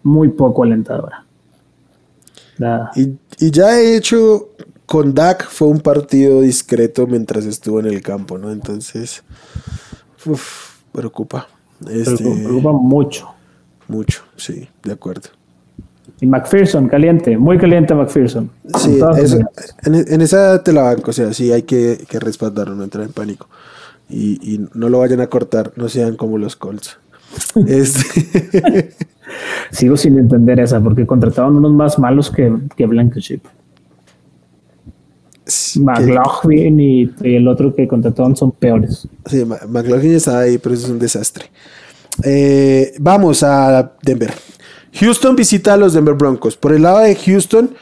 [0.03, 1.25] muy poco alentadora.
[2.95, 4.49] Y, ya he hecho,
[4.85, 8.51] con Dak fue un partido discreto mientras estuvo en el campo, ¿no?
[8.51, 9.23] Entonces,
[10.97, 11.47] preocupa.
[11.89, 13.29] Este, preocupa mucho.
[13.87, 15.29] Mucho, sí, de acuerdo.
[16.19, 18.49] Y McPherson, caliente, muy caliente McPherson.
[18.79, 18.99] Sí,
[19.85, 23.13] en, esa te la banco, o sea, sí hay que, que respaldarlo, no entrar en
[23.13, 23.47] pánico.
[24.09, 26.97] Y, y, no lo vayan a cortar, no sean como los Colts.
[27.67, 28.95] este
[29.71, 33.41] Sigo sin entender esa, porque contrataron unos más malos que, que Blankenship.
[35.79, 39.07] McLaughlin y, el otro que contrataron son peores.
[39.25, 41.45] Sí, McLaughlin está ahí, pero eso es un desastre.
[42.23, 44.33] Eh, vamos a Denver.
[44.93, 46.57] Houston visita a los Denver Broncos.
[46.57, 47.75] Por el lado de Houston,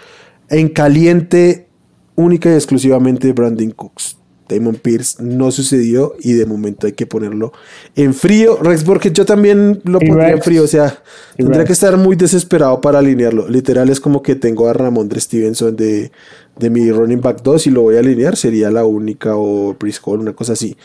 [0.50, 1.68] en caliente,
[2.16, 4.18] única y exclusivamente Brandon Cooks.
[4.48, 7.52] Damon Pierce no sucedió y de momento hay que ponerlo
[7.96, 8.58] en frío.
[8.62, 11.02] Rex porque yo también lo pondría en frío, o sea,
[11.36, 13.50] tendría que estar muy desesperado para alinearlo.
[13.50, 16.12] Literal es como que tengo a Ramón de Stevenson de,
[16.58, 20.20] de mi running back 2 y lo voy a alinear, sería la única o Hall,
[20.20, 20.78] una cosa así.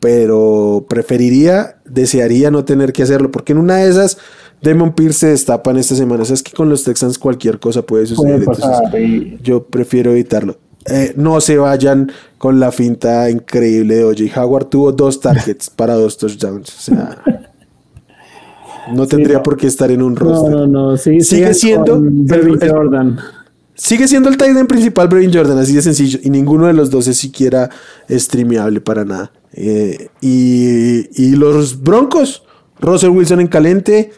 [0.00, 4.18] Pero preferiría, desearía no tener que hacerlo, porque en una de esas
[4.62, 6.22] Damon Pierce se destapa en esta semana.
[6.22, 8.44] O sea, es que con los Texans cualquier cosa puede suceder.
[9.42, 10.56] yo prefiero evitarlo.
[10.86, 14.66] Eh, no se vayan con la finta increíble de OJ Howard.
[14.66, 16.68] Tuvo dos targets para dos touchdowns.
[16.68, 17.22] O sea,
[18.94, 20.50] no tendría por qué estar en un roster.
[20.50, 20.96] No, no, no.
[20.96, 23.18] sigue siendo el, Jordan.
[23.78, 26.18] Sigue siendo el tight end principal Brevin Jordan, así de sencillo.
[26.24, 27.70] Y ninguno de los dos es siquiera
[28.10, 29.30] streameable para nada.
[29.52, 32.42] Eh, y, los Broncos,
[32.80, 34.10] Russell Wilson en caliente,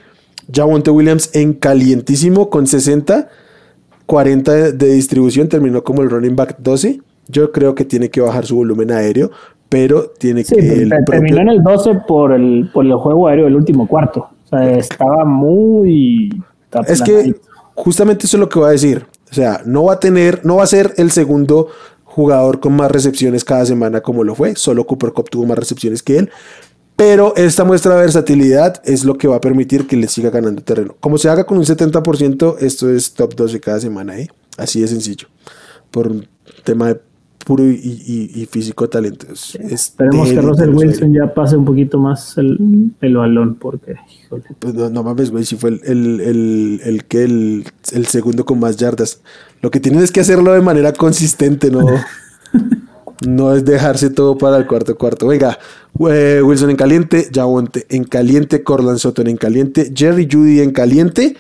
[0.51, 3.29] Javonte Williams en calientísimo con 60
[4.07, 7.01] 40 de, distribución, terminó como el running back 12.
[7.29, 9.31] Yo creo que tiene que bajar su volumen aéreo,
[9.69, 10.89] pero tiene que...
[11.07, 14.27] terminó en el 12 por el, por el juego aéreo del último cuarto.
[14.47, 16.43] O sea, estaba muy...
[16.89, 17.35] Es que
[17.75, 19.07] justamente eso es lo que voy a decir.
[19.31, 21.69] O sea, no va a tener, no va a ser el segundo
[22.05, 24.57] jugador con más recepciones cada semana como lo fue.
[24.57, 26.31] Solo Cooper Cup tuvo más recepciones que él.
[26.97, 30.63] Pero esta muestra de versatilidad es lo que va a permitir que le siga ganando
[30.63, 30.97] terreno.
[31.01, 34.29] Como se haga con un 70%, esto es top 12 cada semana, ¿eh?
[34.59, 35.29] Así de sencillo.
[35.91, 36.29] Por un
[36.63, 37.01] tema de
[37.51, 39.27] puro y, y- y físico talento.
[39.33, 43.97] Es- es Esperemos que Russell Wilson ya pase un poquito más el, el balón, porque,
[44.25, 44.45] híjole.
[44.59, 48.45] Pues no, no mames, güey, si fue el, el, el, el que el, el segundo
[48.45, 49.21] con más yardas.
[49.63, 51.87] Lo que tienen es que hacerlo de manera consistente, no,
[53.27, 55.27] no es dejarse todo para el cuarto cuarto.
[55.27, 55.59] Venga,
[56.09, 61.37] eh, Wilson en caliente, Javonte en caliente, Corland Sutton en caliente, Jerry Judy en caliente.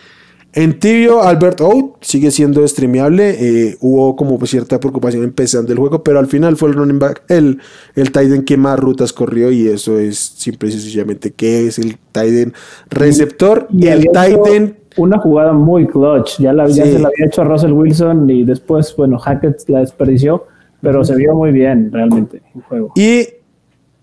[0.53, 3.37] En tibio, Albert O sigue siendo streameable.
[3.39, 7.23] eh, hubo como cierta preocupación empezando el juego, pero al final fue el running back,
[7.29, 7.61] el,
[7.95, 11.79] el tight end que más rutas corrió y eso es simple y sencillamente que es
[11.79, 12.55] el tight end
[12.91, 16.39] receptor y, el tight hecho end Una jugada muy clutch.
[16.41, 16.93] Ya, la, ya Sí.
[16.95, 20.47] se la había hecho a Russell Wilson y después, bueno, Hackett la desperdició,
[20.83, 22.93] pero se vio muy bien realmente en juego.
[22.97, 23.29] y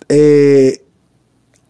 [0.08, 0.82] eh,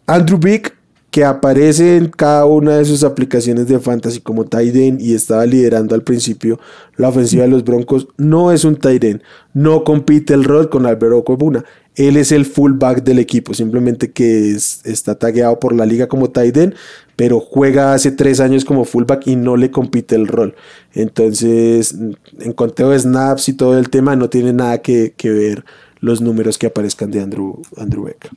[0.06, 0.77] Andrew Vick
[1.10, 5.94] que aparece en cada una de sus aplicaciones de fantasy como end y estaba liderando
[5.94, 6.60] al principio
[6.96, 9.22] la ofensiva de los Broncos, no es un end,
[9.54, 11.64] no compite el rol con Alberto Cobuna.
[11.94, 16.30] Él es el fullback del equipo, simplemente que es- está tagueado por la liga como
[16.34, 16.74] end,
[17.16, 20.54] pero juega hace tres años como fullback y no le compite el rol.
[20.94, 21.96] Entonces,
[22.38, 25.64] en conteo de snaps y todo el tema, no tiene nada que, que ver
[26.00, 28.30] los números que aparezcan de Andrew, Andrew Beck.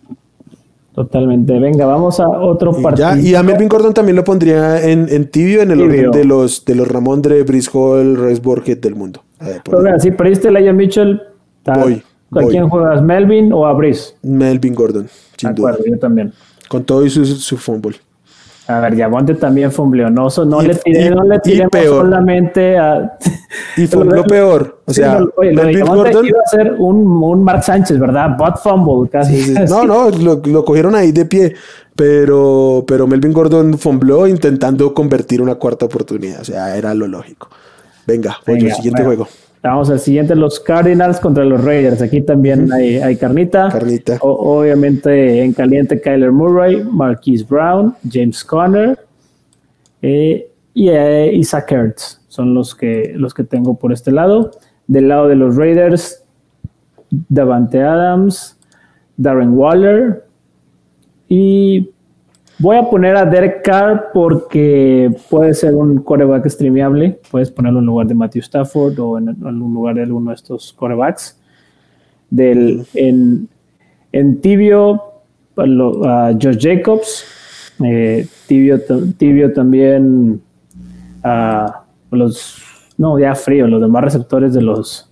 [0.93, 1.58] Totalmente.
[1.58, 3.10] Venga, vamos a otro partido.
[3.15, 6.10] ya, y a Melvin Gordon también lo pondría en, en tibio, en el Tibio.
[6.10, 9.23] orden de los, de los Ramondre, Brice Hall, Rex Borget del mundo.
[9.39, 11.21] A ver, Pero mira, si perdiste a Mitchell,
[11.65, 13.01] Voy, ¿a quién juegas?
[13.01, 14.15] ¿Melvin o a Brice?
[14.23, 15.69] Melvin Gordon, sin duda.
[15.71, 16.34] acuerdo, yo también.
[16.67, 17.95] Con todo y su, su fumble.
[18.67, 20.45] A ver, Yamonte también fue un leonoso.
[20.45, 23.17] No Y- le tiré, y- no le tiremos solamente a.
[23.78, 24.80] Y fue lo lo- peor.
[24.86, 26.26] O Sí, sea, lo- oye, lo de Melvin Yamonte Gordon.
[26.26, 28.38] iba a ser un, un Mark Sánchez, ¿verdad?
[28.38, 29.54] Bot fumble, casi.
[29.70, 31.54] No, no, lo, lo cogieron ahí de pie.
[31.96, 36.42] Pero, pero Melvin Gordon fumbló intentando convertir una cuarta oportunidad.
[36.42, 37.50] O sea, era lo lógico.
[38.08, 39.26] Venga, Venga, siguiente bueno.
[39.26, 39.28] juego.
[39.64, 42.02] Vamos al siguiente, los Cardinals contra los Raiders.
[42.02, 43.70] Aquí también hay, hay carnita.
[43.70, 44.18] Carnita.
[44.22, 48.98] O- obviamente en caliente Kyler Murray, Marquise Brown, James Conner
[50.02, 52.21] eh, y eh, Isaac Ertz.
[52.32, 54.52] Son los que, los que tengo por este lado.
[54.88, 56.24] Del lado de los Raiders,
[57.10, 58.58] Davante Adams,
[59.17, 60.24] Darren Waller
[61.28, 61.89] y
[62.58, 67.20] voy a poner a Derek Carr porque puede ser un coreback streameable.
[67.30, 70.72] Puedes ponerlo en lugar de Matthew Stafford o en, un lugar de alguno de estos
[70.72, 71.38] corebacks.
[72.30, 73.50] Del, en,
[74.13, 75.02] en tibio,
[75.58, 77.26] a Josh Jacobs.
[77.84, 78.80] eh, tibio,
[79.17, 80.41] tibio también
[82.12, 82.58] los,
[82.97, 85.10] no, ya frío, los demás receptores de los,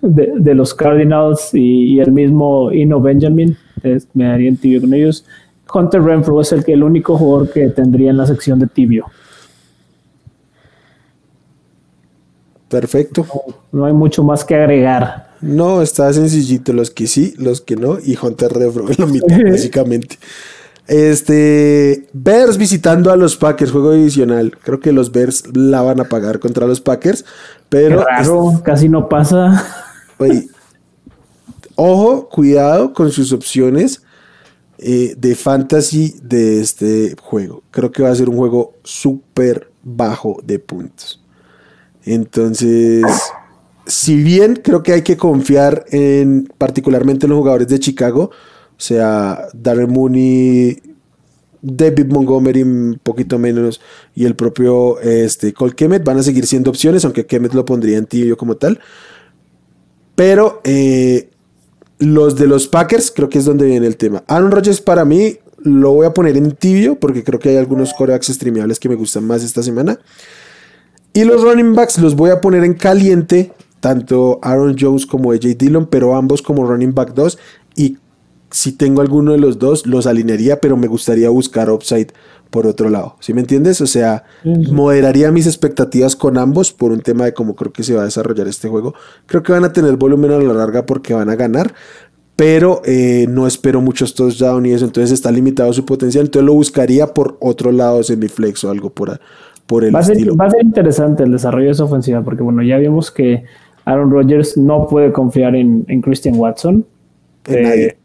[0.00, 3.56] de, de los Cardinals y, y el mismo Ino Benjamin.
[3.82, 5.24] es- me daría en tibio con ellos.
[5.74, 9.06] Hunter Renfro es el, que, el único jugador que tendría en la sección de tibio.
[12.68, 13.26] Perfecto.
[13.70, 15.32] No hay mucho más que agregar.
[15.40, 16.72] No, está sencillito.
[16.72, 17.98] Los que sí, los que no.
[18.02, 20.16] Y Hunter Renfro en la mitad, básicamente.
[20.92, 22.06] Este.
[22.12, 24.58] Bears visitando a los Packers, juego divisional.
[24.62, 27.24] Creo que los Bears la van a pagar contra los Packers.
[27.70, 28.04] Pero.
[28.04, 29.64] raro, casi no pasa.
[30.18, 30.48] Oye,
[31.76, 34.02] ojo, cuidado con sus opciones
[34.76, 37.62] eh, de fantasy de este juego.
[37.70, 41.24] Creo que va a ser un juego súper bajo de puntos.
[42.04, 43.02] Entonces,
[43.86, 48.30] si bien creo que hay que confiar en particularmente en los jugadores de Chicago,
[48.82, 50.80] sea, Darren Mooney,
[51.62, 53.80] David Montgomery un poquito menos
[54.14, 57.98] y el propio este, Cole Kemet van a seguir siendo opciones, aunque Kemet lo pondría
[57.98, 58.80] en tibio como tal.
[60.16, 61.30] Pero eh,
[61.98, 64.24] los de los Packers creo que es donde viene el tema.
[64.26, 67.94] Aaron Rodgers para mí lo voy a poner en tibio porque creo que hay algunos
[67.94, 69.98] corebacks streameables que me gustan más esta semana.
[71.14, 75.56] Y los running backs los voy a poner en caliente, tanto Aaron Jones como AJ
[75.58, 77.38] Dillon, pero ambos como running back 2.
[77.76, 77.98] Y
[78.52, 82.08] si tengo alguno de los dos, los alinearía, pero me gustaría buscar upside
[82.50, 83.16] por otro lado.
[83.20, 83.80] ¿Sí me entiendes?
[83.80, 87.94] O sea, moderaría mis expectativas con ambos por un tema de cómo creo que se
[87.94, 88.94] va a desarrollar este juego.
[89.26, 91.72] Creo que van a tener volumen a la larga porque van a ganar,
[92.36, 96.26] pero eh, no espero muchos touchdowns y eso, entonces está limitado su potencial.
[96.26, 99.18] Entonces lo buscaría por otro lado, semiflex o algo por,
[99.66, 100.36] por el Va a, ser, estilo.
[100.36, 103.44] va a ser interesante el desarrollo de esa ofensiva, porque bueno, ya vimos que
[103.86, 106.84] Aaron Rodgers no puede confiar en, en Christian Watson.
[107.46, 107.96] En Eh, nadie.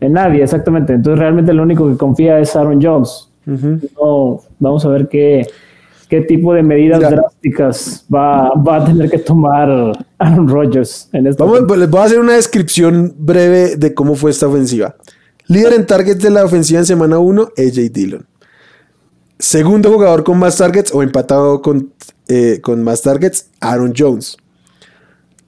[0.00, 0.94] En nadie, exactamente.
[0.94, 3.28] Entonces realmente lo único que confía es Aaron Jones.
[3.46, 5.46] No, vamos a ver qué,
[6.08, 7.10] qué tipo de medidas Mira.
[7.10, 9.68] drásticas va, va a tener que tomar
[10.18, 14.14] Aaron Rodgers en esta Vamos, pues, les voy a hacer una descripción breve de cómo
[14.14, 14.94] fue esta ofensiva.
[15.46, 18.26] Líder en targets de la ofensiva en semana 1, AJ Dillon.
[19.38, 21.92] Segundo jugador con más targets o empatado con,
[22.28, 24.36] eh, con más targets, Aaron Jones.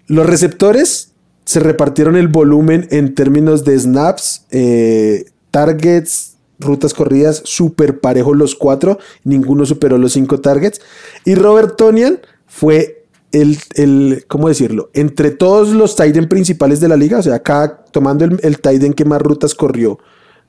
[0.09, 1.12] Los receptores,
[1.45, 8.55] se repartieron el volumen en términos de snaps, eh, targets, rutas corridas, súper parejos los
[8.55, 10.81] cuatro, ninguno superó los cinco targets.
[11.25, 14.91] Y Robert Tonian fue el, el, ¿cómo decirlo?
[14.93, 18.93] Entre todos los Tiden principales de la liga, o sea, cada, tomando el, el Tiden
[18.93, 19.99] que más rutas corrió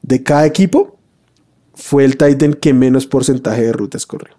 [0.01, 0.99] de cada equipo,
[1.73, 4.35] fue el Titan que menos porcentaje de rutas corrió.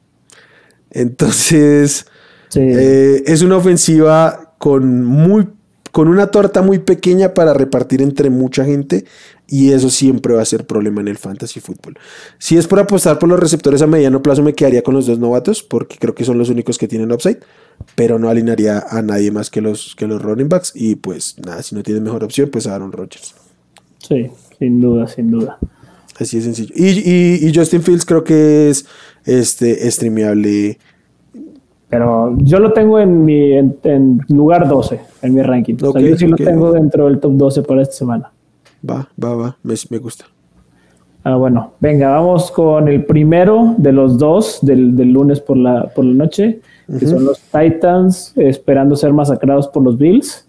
[0.90, 2.07] Entonces,
[2.55, 5.48] eh, es una ofensiva con, muy,
[5.95, 9.05] con una torta muy pequeña para repartir entre mucha gente
[9.47, 11.97] y eso siempre va a ser problema en el fantasy fútbol.
[12.40, 15.20] Si es por apostar por los receptores a mediano plazo, me quedaría con los dos
[15.20, 17.38] novatos porque creo que son los únicos que tienen upside,
[17.95, 21.62] pero no alinearía a nadie más que los, que los running backs y pues nada,
[21.62, 23.32] si no tienes mejor opción, pues a Aaron Rodgers.
[23.99, 25.61] Sí, sin duda, sin duda.
[26.18, 26.74] Así de sencillo.
[26.74, 28.84] Y, Justin Fields creo que es
[29.26, 30.76] este streameable.
[31.95, 35.76] Pero yo lo tengo en mi en, lugar 12 en mi ranking.
[35.76, 38.32] yo sí lo tengo dentro del top 12 para esta semana.
[38.90, 39.57] Va, va, va.
[39.62, 40.24] Me, gusta.
[41.22, 41.74] Ah, bueno.
[41.78, 46.62] Venga, vamos con el primero de los dos del, lunes por la, por la noche,
[46.99, 50.49] que son los Titans esperando ser masacrados por los Bills.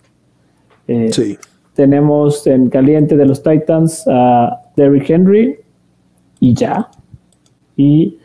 [0.88, 1.38] Eh, sí.
[1.76, 5.58] Tenemos en caliente de los Titans a Derrick Henry
[6.40, 6.90] y ya.
[7.78, 8.18] Y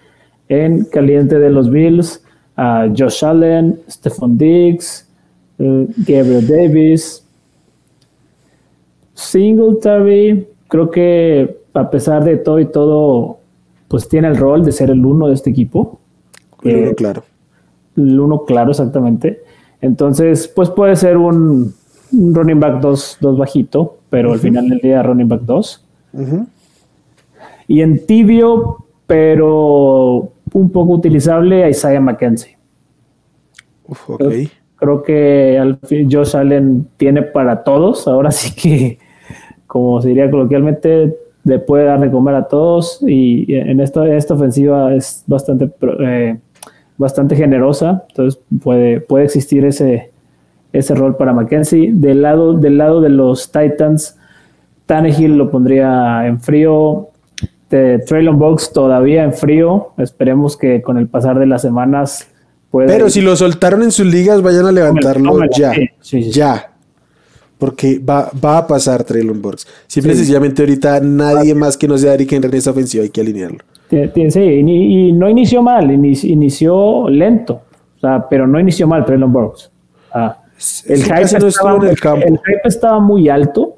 [0.49, 2.25] en caliente de los Bills
[2.61, 5.09] a Josh Allen, Stephon Diggs,
[5.59, 7.25] eh, Gabriel Davis,
[9.15, 10.47] Singletary.
[10.69, 13.39] Creo que a pesar de todo y todo,
[13.89, 16.01] pues tiene el rol de ser el uno de este equipo.
[16.63, 17.25] El uno, eh, claro.
[17.97, 19.41] El uno, claro, exactamente.
[19.81, 21.73] Entonces, pues puede ser un,
[22.13, 25.85] running back 2 bajito, pero al final del día running back 2.
[27.69, 32.57] Y en tibio, pero un poco utilizable, a Isaiah McKenzie.
[34.77, 38.07] creo, que al fin Josh Allen tiene para todos.
[38.09, 38.99] Ahora sí que,
[39.67, 43.03] como se diría coloquialmente, le puede dar de comer a todos.
[43.07, 45.71] Y en esta, esta ofensiva es bastante,
[46.01, 46.39] eh,
[46.97, 48.05] bastante generosa.
[48.09, 50.11] Entonces puede, puede existir ese,
[50.73, 51.93] ese rol para McKenzie.
[51.93, 54.19] Del lado, del lado de los Titans,
[54.87, 57.10] Tannehill lo pondría en frío.
[57.71, 59.93] De Traylon Box todavía en frío.
[59.97, 62.29] Esperemos que con el pasar de las semanas
[62.71, 62.89] pueda.
[62.89, 65.73] Pero si lo soltaron en sus ligas, vayan a levantarlo ya.
[66.03, 66.73] ya.
[67.59, 69.67] Porque va, va a pasar Traylon Box.
[69.87, 73.11] Simple y sencillamente ahorita nadie más que no sea Eric Henry en esa ofensiva hay
[73.11, 73.59] que alinearlo.
[73.91, 77.63] Sí, y, no inició mal, inició lento.
[77.97, 79.71] O sea, pero no inició mal Traylon Box.
[80.13, 80.39] Ah,
[80.87, 83.77] el, hype estaba, el, hype estaba muy alto,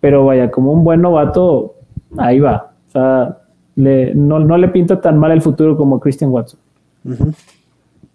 [0.00, 1.76] pero vaya, como un buen novato,
[2.18, 2.69] ahí va.
[2.90, 3.38] O sea,
[3.76, 6.60] no, le pinta tan mal el futuro como Christian Watson.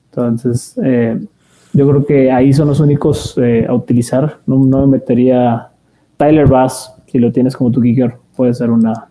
[0.09, 1.19] Entonces, eh,
[1.73, 4.39] yo creo que ahí son los únicos eh, a utilizar.
[4.45, 5.69] No, me metería
[6.17, 9.09] Tyler Bass, si lo tienes como tu kicker, puede ser una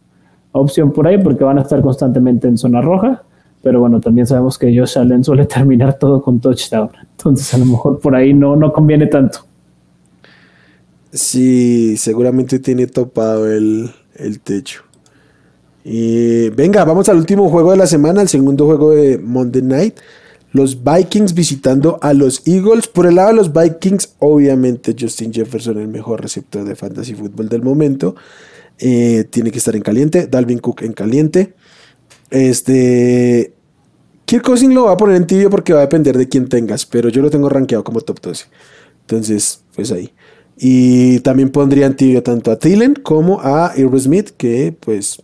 [0.53, 3.23] opción por ahí porque van a estar constantemente en zona roja.
[3.63, 6.91] Pero bueno, también sabemos que Josh Allen suele terminar todo con touchdown.
[7.11, 9.41] Entonces a lo mejor por ahí no, no conviene tanto.
[11.15, 13.91] Sí, seguramente tiene topado el,
[14.43, 14.84] techo.
[15.85, 19.99] Y venga, vamos al último juego de la semana, el segundo juego de Monday Night.
[20.53, 22.87] Los Vikings visitando a los Eagles.
[22.87, 27.49] Por el lado de los Vikings, obviamente Justin Jefferson, el mejor receptor de fantasy fútbol
[27.49, 28.15] del momento.
[28.79, 30.27] Eh, tiene que estar en caliente.
[30.27, 31.55] Dalvin Cook en caliente.
[32.31, 33.53] Este.
[34.25, 36.87] Kirk Cousins lo va a poner en tibio porque va a depender de quién tengas,
[36.87, 38.47] pero yo lo tengo rankeado como top 12.
[39.03, 40.13] Entonces, pues ahí.
[40.57, 45.21] Y también pondría en tibio tanto a Thielen como a Irv Smith, que pues.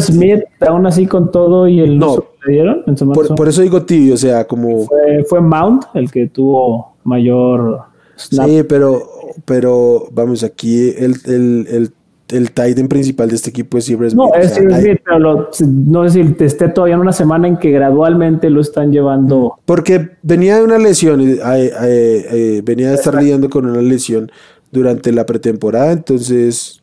[0.00, 2.96] Smith, aún así con todo y el no, le dieron en
[3.34, 4.86] por, eso digo tibio, o sea, como.
[5.28, 7.80] Fue, Mount el que tuvo mayor.
[8.16, 9.02] Sí, pero,
[9.44, 11.92] pero vamos, aquí el, el, el
[12.30, 14.58] el Titan principal de este equipo es Ibrahim No, es
[15.04, 19.58] pero no sé si esté todavía en una semana en que gradualmente lo están llevando.
[19.64, 24.30] Porque venía de una lesión, eh, eh, eh, venía de estar lidiando con una lesión
[24.70, 26.82] durante la pretemporada, entonces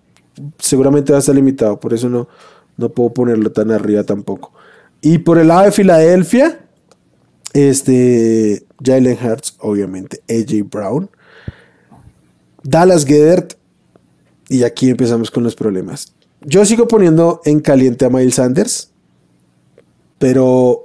[0.57, 2.27] seguramente va a estar limitado, por eso no,
[2.77, 4.53] no puedo ponerlo tan arriba tampoco.
[5.01, 6.59] Y por el lado de Filadelfia,
[7.53, 11.09] este, Jalen Hurts, obviamente, AJ Brown,
[12.63, 13.53] Dallas Gedert
[14.49, 16.13] y aquí empezamos con los problemas.
[16.41, 18.91] Yo sigo poniendo en caliente a Miles Sanders,
[20.19, 20.84] pero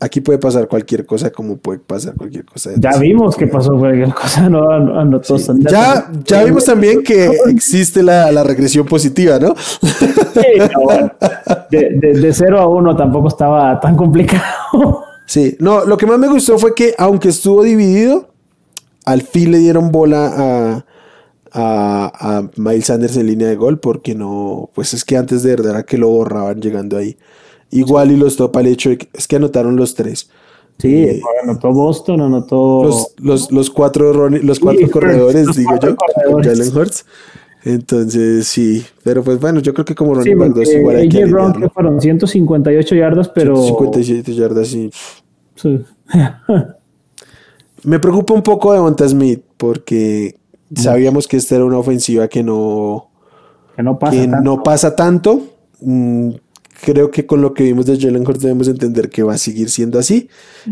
[0.00, 2.70] aquí puede pasar cualquier cosa como puede pasar cualquier cosa.
[2.76, 5.20] Ya vimos que pasó cualquier cosa, no,
[5.68, 9.54] Ya, ya vimos también que existe la, regresión positiva, ¿no?
[11.70, 14.42] de, de, 0 a 1 tampoco estaba tan complicado.
[15.28, 18.28] Sí, no, lo que más me gustó fue que aunque estuvo dividido,
[19.04, 20.84] al fin le dieron bola a,
[21.52, 25.56] a, a, Miles Sanders en línea de gol porque no, pues es que antes de
[25.56, 27.16] verdad que lo borraban llegando ahí.
[27.70, 30.30] Igual y los topa el hecho de que es que anotaron los tres.
[30.78, 35.96] Sí, eh, anotó Boston, anotó los, los, los cuatro, los cuatro corredores, digo yo,
[36.42, 37.06] Jalen Hurts.
[37.64, 41.24] Entonces, sí, pero pues bueno, yo creo que como running back 2 igual hay que
[41.24, 44.90] Brown que fueron 158 yardas, pero 157 yardas, sí.
[45.56, 45.84] sí.
[47.82, 50.36] Me preocupa un poco de Monta Smith porque
[50.74, 53.10] sabíamos que esta era una ofensiva que no
[53.74, 54.42] que no pasa tanto.
[54.42, 55.40] No pasa tanto.
[55.80, 56.30] Mm,
[56.82, 59.70] creo que con lo que vimos de Jalen Hurts debemos entender que va a seguir
[59.70, 60.28] siendo así.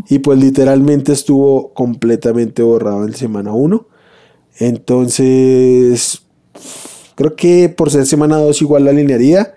[0.08, 3.86] Y pues literalmente estuvo completamente borrado en semana 1.
[4.58, 6.26] Entonces,
[7.14, 9.54] creo que por ser semana 2 igual la alinearía,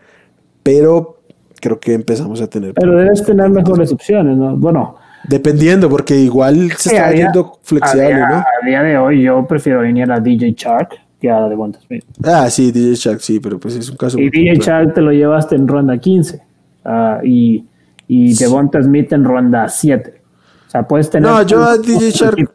[0.64, 1.22] pero
[1.62, 2.74] creo que empezamos a tener...
[2.74, 4.56] Pero debes tener mejores opciones, ¿no?
[4.56, 4.96] Bueno.
[5.28, 8.36] Dependiendo, porque igual se está viendo flexible, ¿no?
[8.36, 12.04] A día de hoy yo prefiero alinear a DJ Shark que a Devonta Smith.
[12.24, 14.20] Ah, sí, DJ Shark, sí, pero pues es un caso...
[14.20, 16.42] Y DJ Shark te lo llevaste en ronda 15
[16.86, 16.90] uh,
[17.26, 17.66] y,
[18.08, 20.22] y Devonta Smith en ronda 7.
[20.68, 21.30] O sea, puedes tener...
[21.30, 22.52] No, yo a DJ Shark...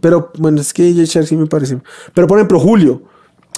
[0.00, 1.78] Pero bueno, es que DJ Shark sí me parece.
[2.14, 3.02] Pero por ejemplo, Julio.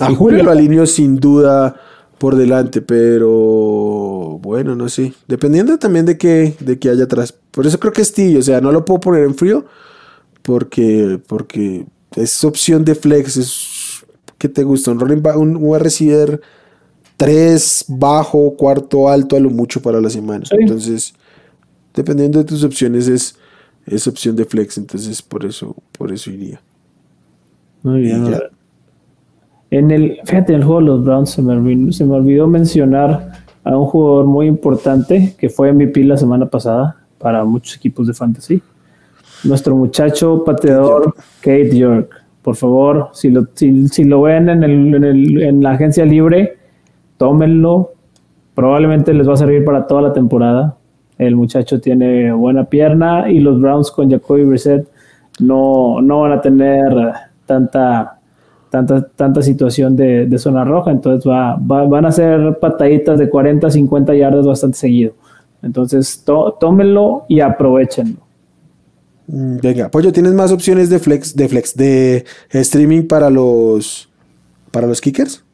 [0.00, 1.74] A Julio lo alineo sin duda
[2.18, 5.12] por delante, pero bueno, no sé.
[5.26, 7.34] Dependiendo también de qué, de qué haya atrás.
[7.50, 8.38] Por eso creo que es tibio.
[8.38, 9.66] O sea, no lo puedo poner en frío
[10.42, 13.36] porque, porque es opción de flex.
[13.36, 13.48] Es
[14.38, 16.40] que te gusta un un receiver
[17.18, 20.44] 3 bajo, cuarto alto a lo mucho para la semana.
[20.52, 21.12] Entonces,
[21.92, 23.36] dependiendo de tus opciones es,
[23.86, 24.78] es opción de flex.
[24.78, 26.60] Entonces, por eso, por eso iría.
[27.82, 28.34] Muy bien.
[29.70, 32.46] En el, fíjate, en el juego de los Browns se me, olvidó, se me olvidó
[32.46, 33.32] mencionar
[33.64, 38.14] a un jugador muy importante que fue MVP la semana pasada para muchos equipos de
[38.14, 38.62] fantasy.
[39.42, 42.24] Nuestro muchacho pateador Kate York.
[42.48, 46.56] Por favor, si lo, si, lo ven en, el, en, el, en la agencia libre,
[47.18, 47.92] tómenlo.
[48.54, 50.74] Probablemente les va a servir para toda la temporada.
[51.18, 54.88] El muchacho tiene buena pierna y los Browns con Jacoby Brissett
[55.40, 57.12] no, no van a tener
[57.44, 58.18] tanta
[58.70, 64.14] tanta, tanta situación de, zona roja, entonces va, van a ser pataditas de 40, 50
[64.14, 65.12] yardas bastante seguido.
[65.60, 66.24] Entonces
[66.58, 68.20] tómenlo y aprovechenlo.
[69.28, 74.08] Mm, venga, Pollo, ¿tienes más opciones de flex, de flex, de streaming para los
[74.70, 75.44] para los kickers?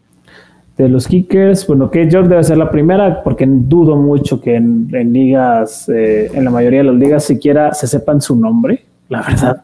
[0.76, 4.88] De los kickers, bueno, que George debe ser la primera, porque dudo mucho que en,
[5.12, 9.62] ligas, eh, en la mayoría de las ligas siquiera se sepan su nombre, la verdad.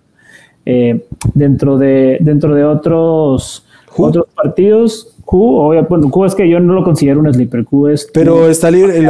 [0.64, 1.04] Eh,
[1.34, 6.84] dentro, de, dentro de otros, otros partidos, Q, bueno, Q es que yo no lo
[6.84, 8.08] considero un sleeper, Q es...
[8.12, 9.00] Pero está libre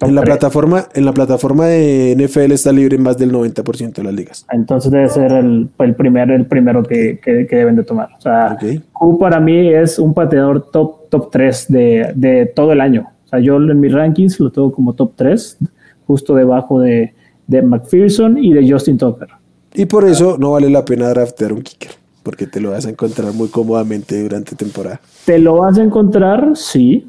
[0.00, 4.02] en la, plataforma, en la plataforma de NFL está libre en más del 90% de
[4.04, 4.46] las ligas.
[4.50, 8.10] Entonces debe ser el, el, primer, el primero que, que, deben de tomar.
[8.18, 8.58] O sea,
[8.92, 13.08] Q para mí es un pateador top, top 3 de, de todo el año.
[13.24, 15.58] O sea, yo en mis rankings lo tengo como top 3,
[16.06, 17.14] justo debajo de,
[17.46, 19.28] de McPherson y de Justin Tucker.
[19.74, 21.92] Y por eso no vale la pena draftear un kicker,
[22.22, 25.00] porque te lo vas a encontrar muy cómodamente durante temporada.
[25.24, 27.08] Te lo vas a encontrar, sí,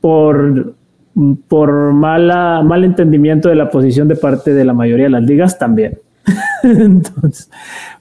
[0.00, 0.74] por,
[1.48, 5.58] por mala, mal entendimiento de la posición de parte de la mayoría de las ligas
[5.58, 5.98] también.
[6.62, 7.50] Entonces,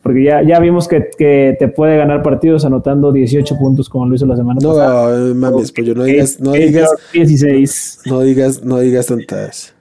[0.04, 4.16] porque ya, ya vimos que, que, te puede ganar partidos anotando 18 puntos como lo
[4.16, 5.18] hizo la semana pasada.
[5.18, 8.02] No, mames, pues yo no digas, no digas, 16.
[8.06, 9.74] No digas, no digas tontadas.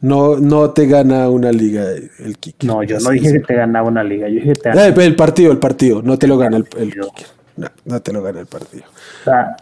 [0.00, 2.68] No, no te gana una liga el kicker.
[2.68, 4.28] No, yo no dije que te ganaba una liga.
[4.28, 4.88] Yo dije que te ganaba.
[4.88, 6.02] Eh, el partido, el partido.
[6.02, 7.35] No te lo gana el, el kicker.
[7.56, 8.84] No, no, te lo gana el partido.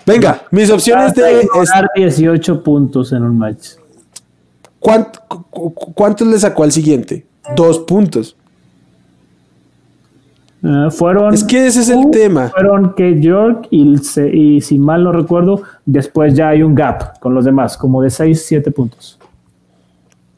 [0.05, 1.49] Venga, mis opciones de.
[1.55, 3.70] Ganar 18 puntos en un match.
[4.80, 7.24] ¿Cuántos le sacó al siguiente?
[7.57, 8.36] Dos puntos.
[10.62, 11.34] Uh, fueron.
[11.34, 12.49] Es que ese es el tema.
[12.49, 13.97] Fueron que York y,
[14.32, 18.11] y, si mal no recuerdo, después ya hay un gap con los demás, como de
[18.11, 19.18] 6, 7 puntos.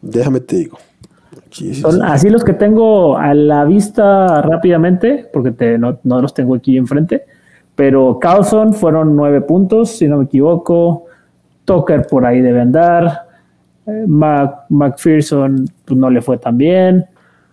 [0.03, 0.79] Déjame te digo.
[1.81, 6.77] Son así los que tengo a la vista rápidamente, porque te, no, los tengo aquí
[6.77, 7.25] enfrente.
[7.77, 11.05] Pero Carlson fueron nueve puntos, si no me equivoco.
[11.65, 13.27] Tucker por ahí debe andar.
[13.87, 17.05] Eh, McPherson pues, no le fue tan bien.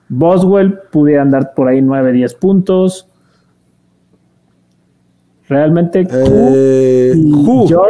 [0.09, 3.07] Boswell pudiera andar por ahí 9, 10 puntos.
[5.47, 7.13] Realmente Q, eh,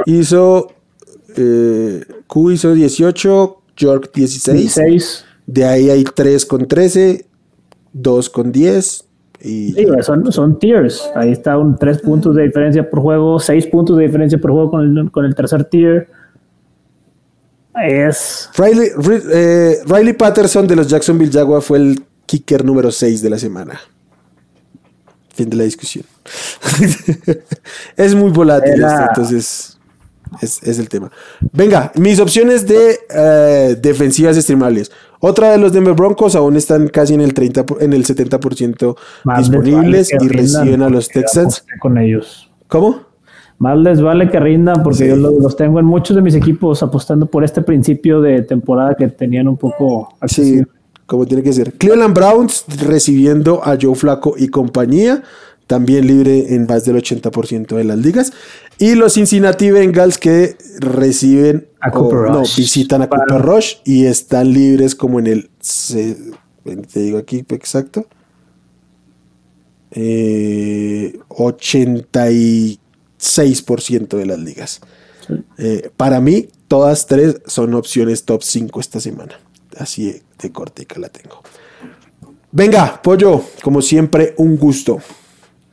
[0.07, 0.67] hizo
[1.37, 5.25] eh, Q hizo 18, York 16.
[5.45, 7.25] De ahí hay 3 con 13,
[7.93, 9.05] 2 con 10.
[9.43, 9.73] Y...
[9.73, 11.11] Sí, son, son tiers.
[11.15, 14.71] Ahí está un 3 puntos de diferencia por juego, 6 puntos de diferencia por juego
[14.71, 16.07] con el, con el tercer tier.
[17.75, 18.49] Es.
[18.55, 18.89] Riley,
[19.33, 23.79] eh, Riley Patterson de los Jacksonville Jaguars fue el kicker número 6 de la semana.
[25.33, 26.05] Fin de la discusión.
[27.97, 29.79] es muy volátil esto, entonces
[30.41, 31.11] es, el tema.
[31.51, 34.91] Venga, mis opciones de eh, defensivas streamables.
[35.25, 38.93] Otra de los Denver Broncos aún están casi en el 30 en el 70%
[39.37, 42.51] disponibles y reciben a los Texans con ellos.
[42.67, 43.03] ¿Cómo?
[43.57, 47.25] Más les vale que rindan porque yo los, tengo en muchos de mis equipos apostando
[47.25, 50.61] por este principio de temporada que tenían un poco así.
[51.05, 51.71] como tiene que ser.
[51.71, 55.23] Cleveland Browns recibiendo a Joe Flaco y compañía
[55.67, 58.33] también libre en más del 80% de las ligas.
[58.79, 64.53] Y los Cincinnati Bengals que reciben a Cooper no, visitan a Cooper Rush y están
[64.53, 65.49] libres como en el
[66.91, 68.05] te digo aquí exacto.
[69.91, 74.81] Eh, 86% de las ligas.
[75.57, 79.39] Eh, para mí, todas tres son opciones top 5 esta semana.
[79.77, 80.51] Así de,
[80.85, 81.41] que la tengo.
[82.51, 84.99] Venga, pollo, como siempre, un gusto.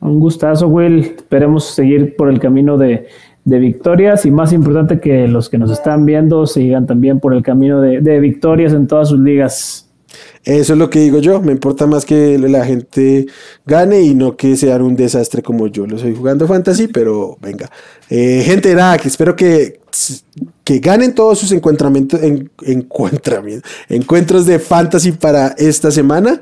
[0.01, 0.99] Un gustazo, Will.
[0.99, 3.07] Esperemos seguir por el camino de,
[3.43, 7.81] victorias y más importante que los que nos están viendo sigan también por el camino
[7.81, 9.87] de, victorias en todas sus ligas.
[10.43, 11.39] Eso es lo que digo yo.
[11.39, 13.27] Me importa más que la gente
[13.65, 17.69] gane y no que sea un desastre como yo lo estoy jugando fantasy, pero venga.
[18.09, 19.79] Eh, gente, nada, que espero que,
[20.63, 22.49] que ganen todos sus encuentramientos, en,
[23.89, 26.41] encuentros de fantasy para esta semana.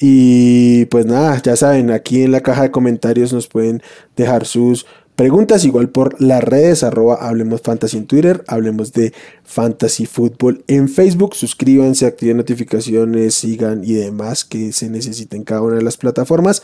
[0.00, 3.82] Y pues nada, ya saben, aquí en la caja de comentarios nos pueden
[4.16, 4.86] dejar sus
[5.16, 10.88] preguntas, igual por las redes, arroba Hablemos Fantasy en Twitter, Hablemos de Fantasy Fútbol en
[10.88, 16.62] Facebook, suscríbanse, activen notificaciones, sigan y demás que se necesiten cada una de las plataformas.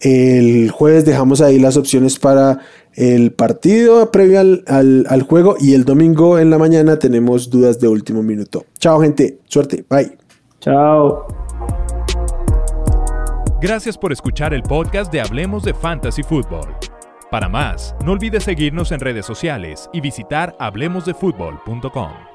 [0.00, 2.58] El jueves dejamos ahí las opciones para
[2.94, 7.86] el partido previo al, al juego y el domingo en la mañana tenemos dudas de
[7.86, 8.64] último minuto.
[8.80, 10.18] Chao gente, suerte, bye.
[10.60, 11.43] Chao.
[13.64, 16.76] Gracias por escuchar el podcast de Hablemos de Fantasy Football.
[17.30, 22.33] Para más, no olvides seguirnos en redes sociales y visitar hablemosdefutbol.com.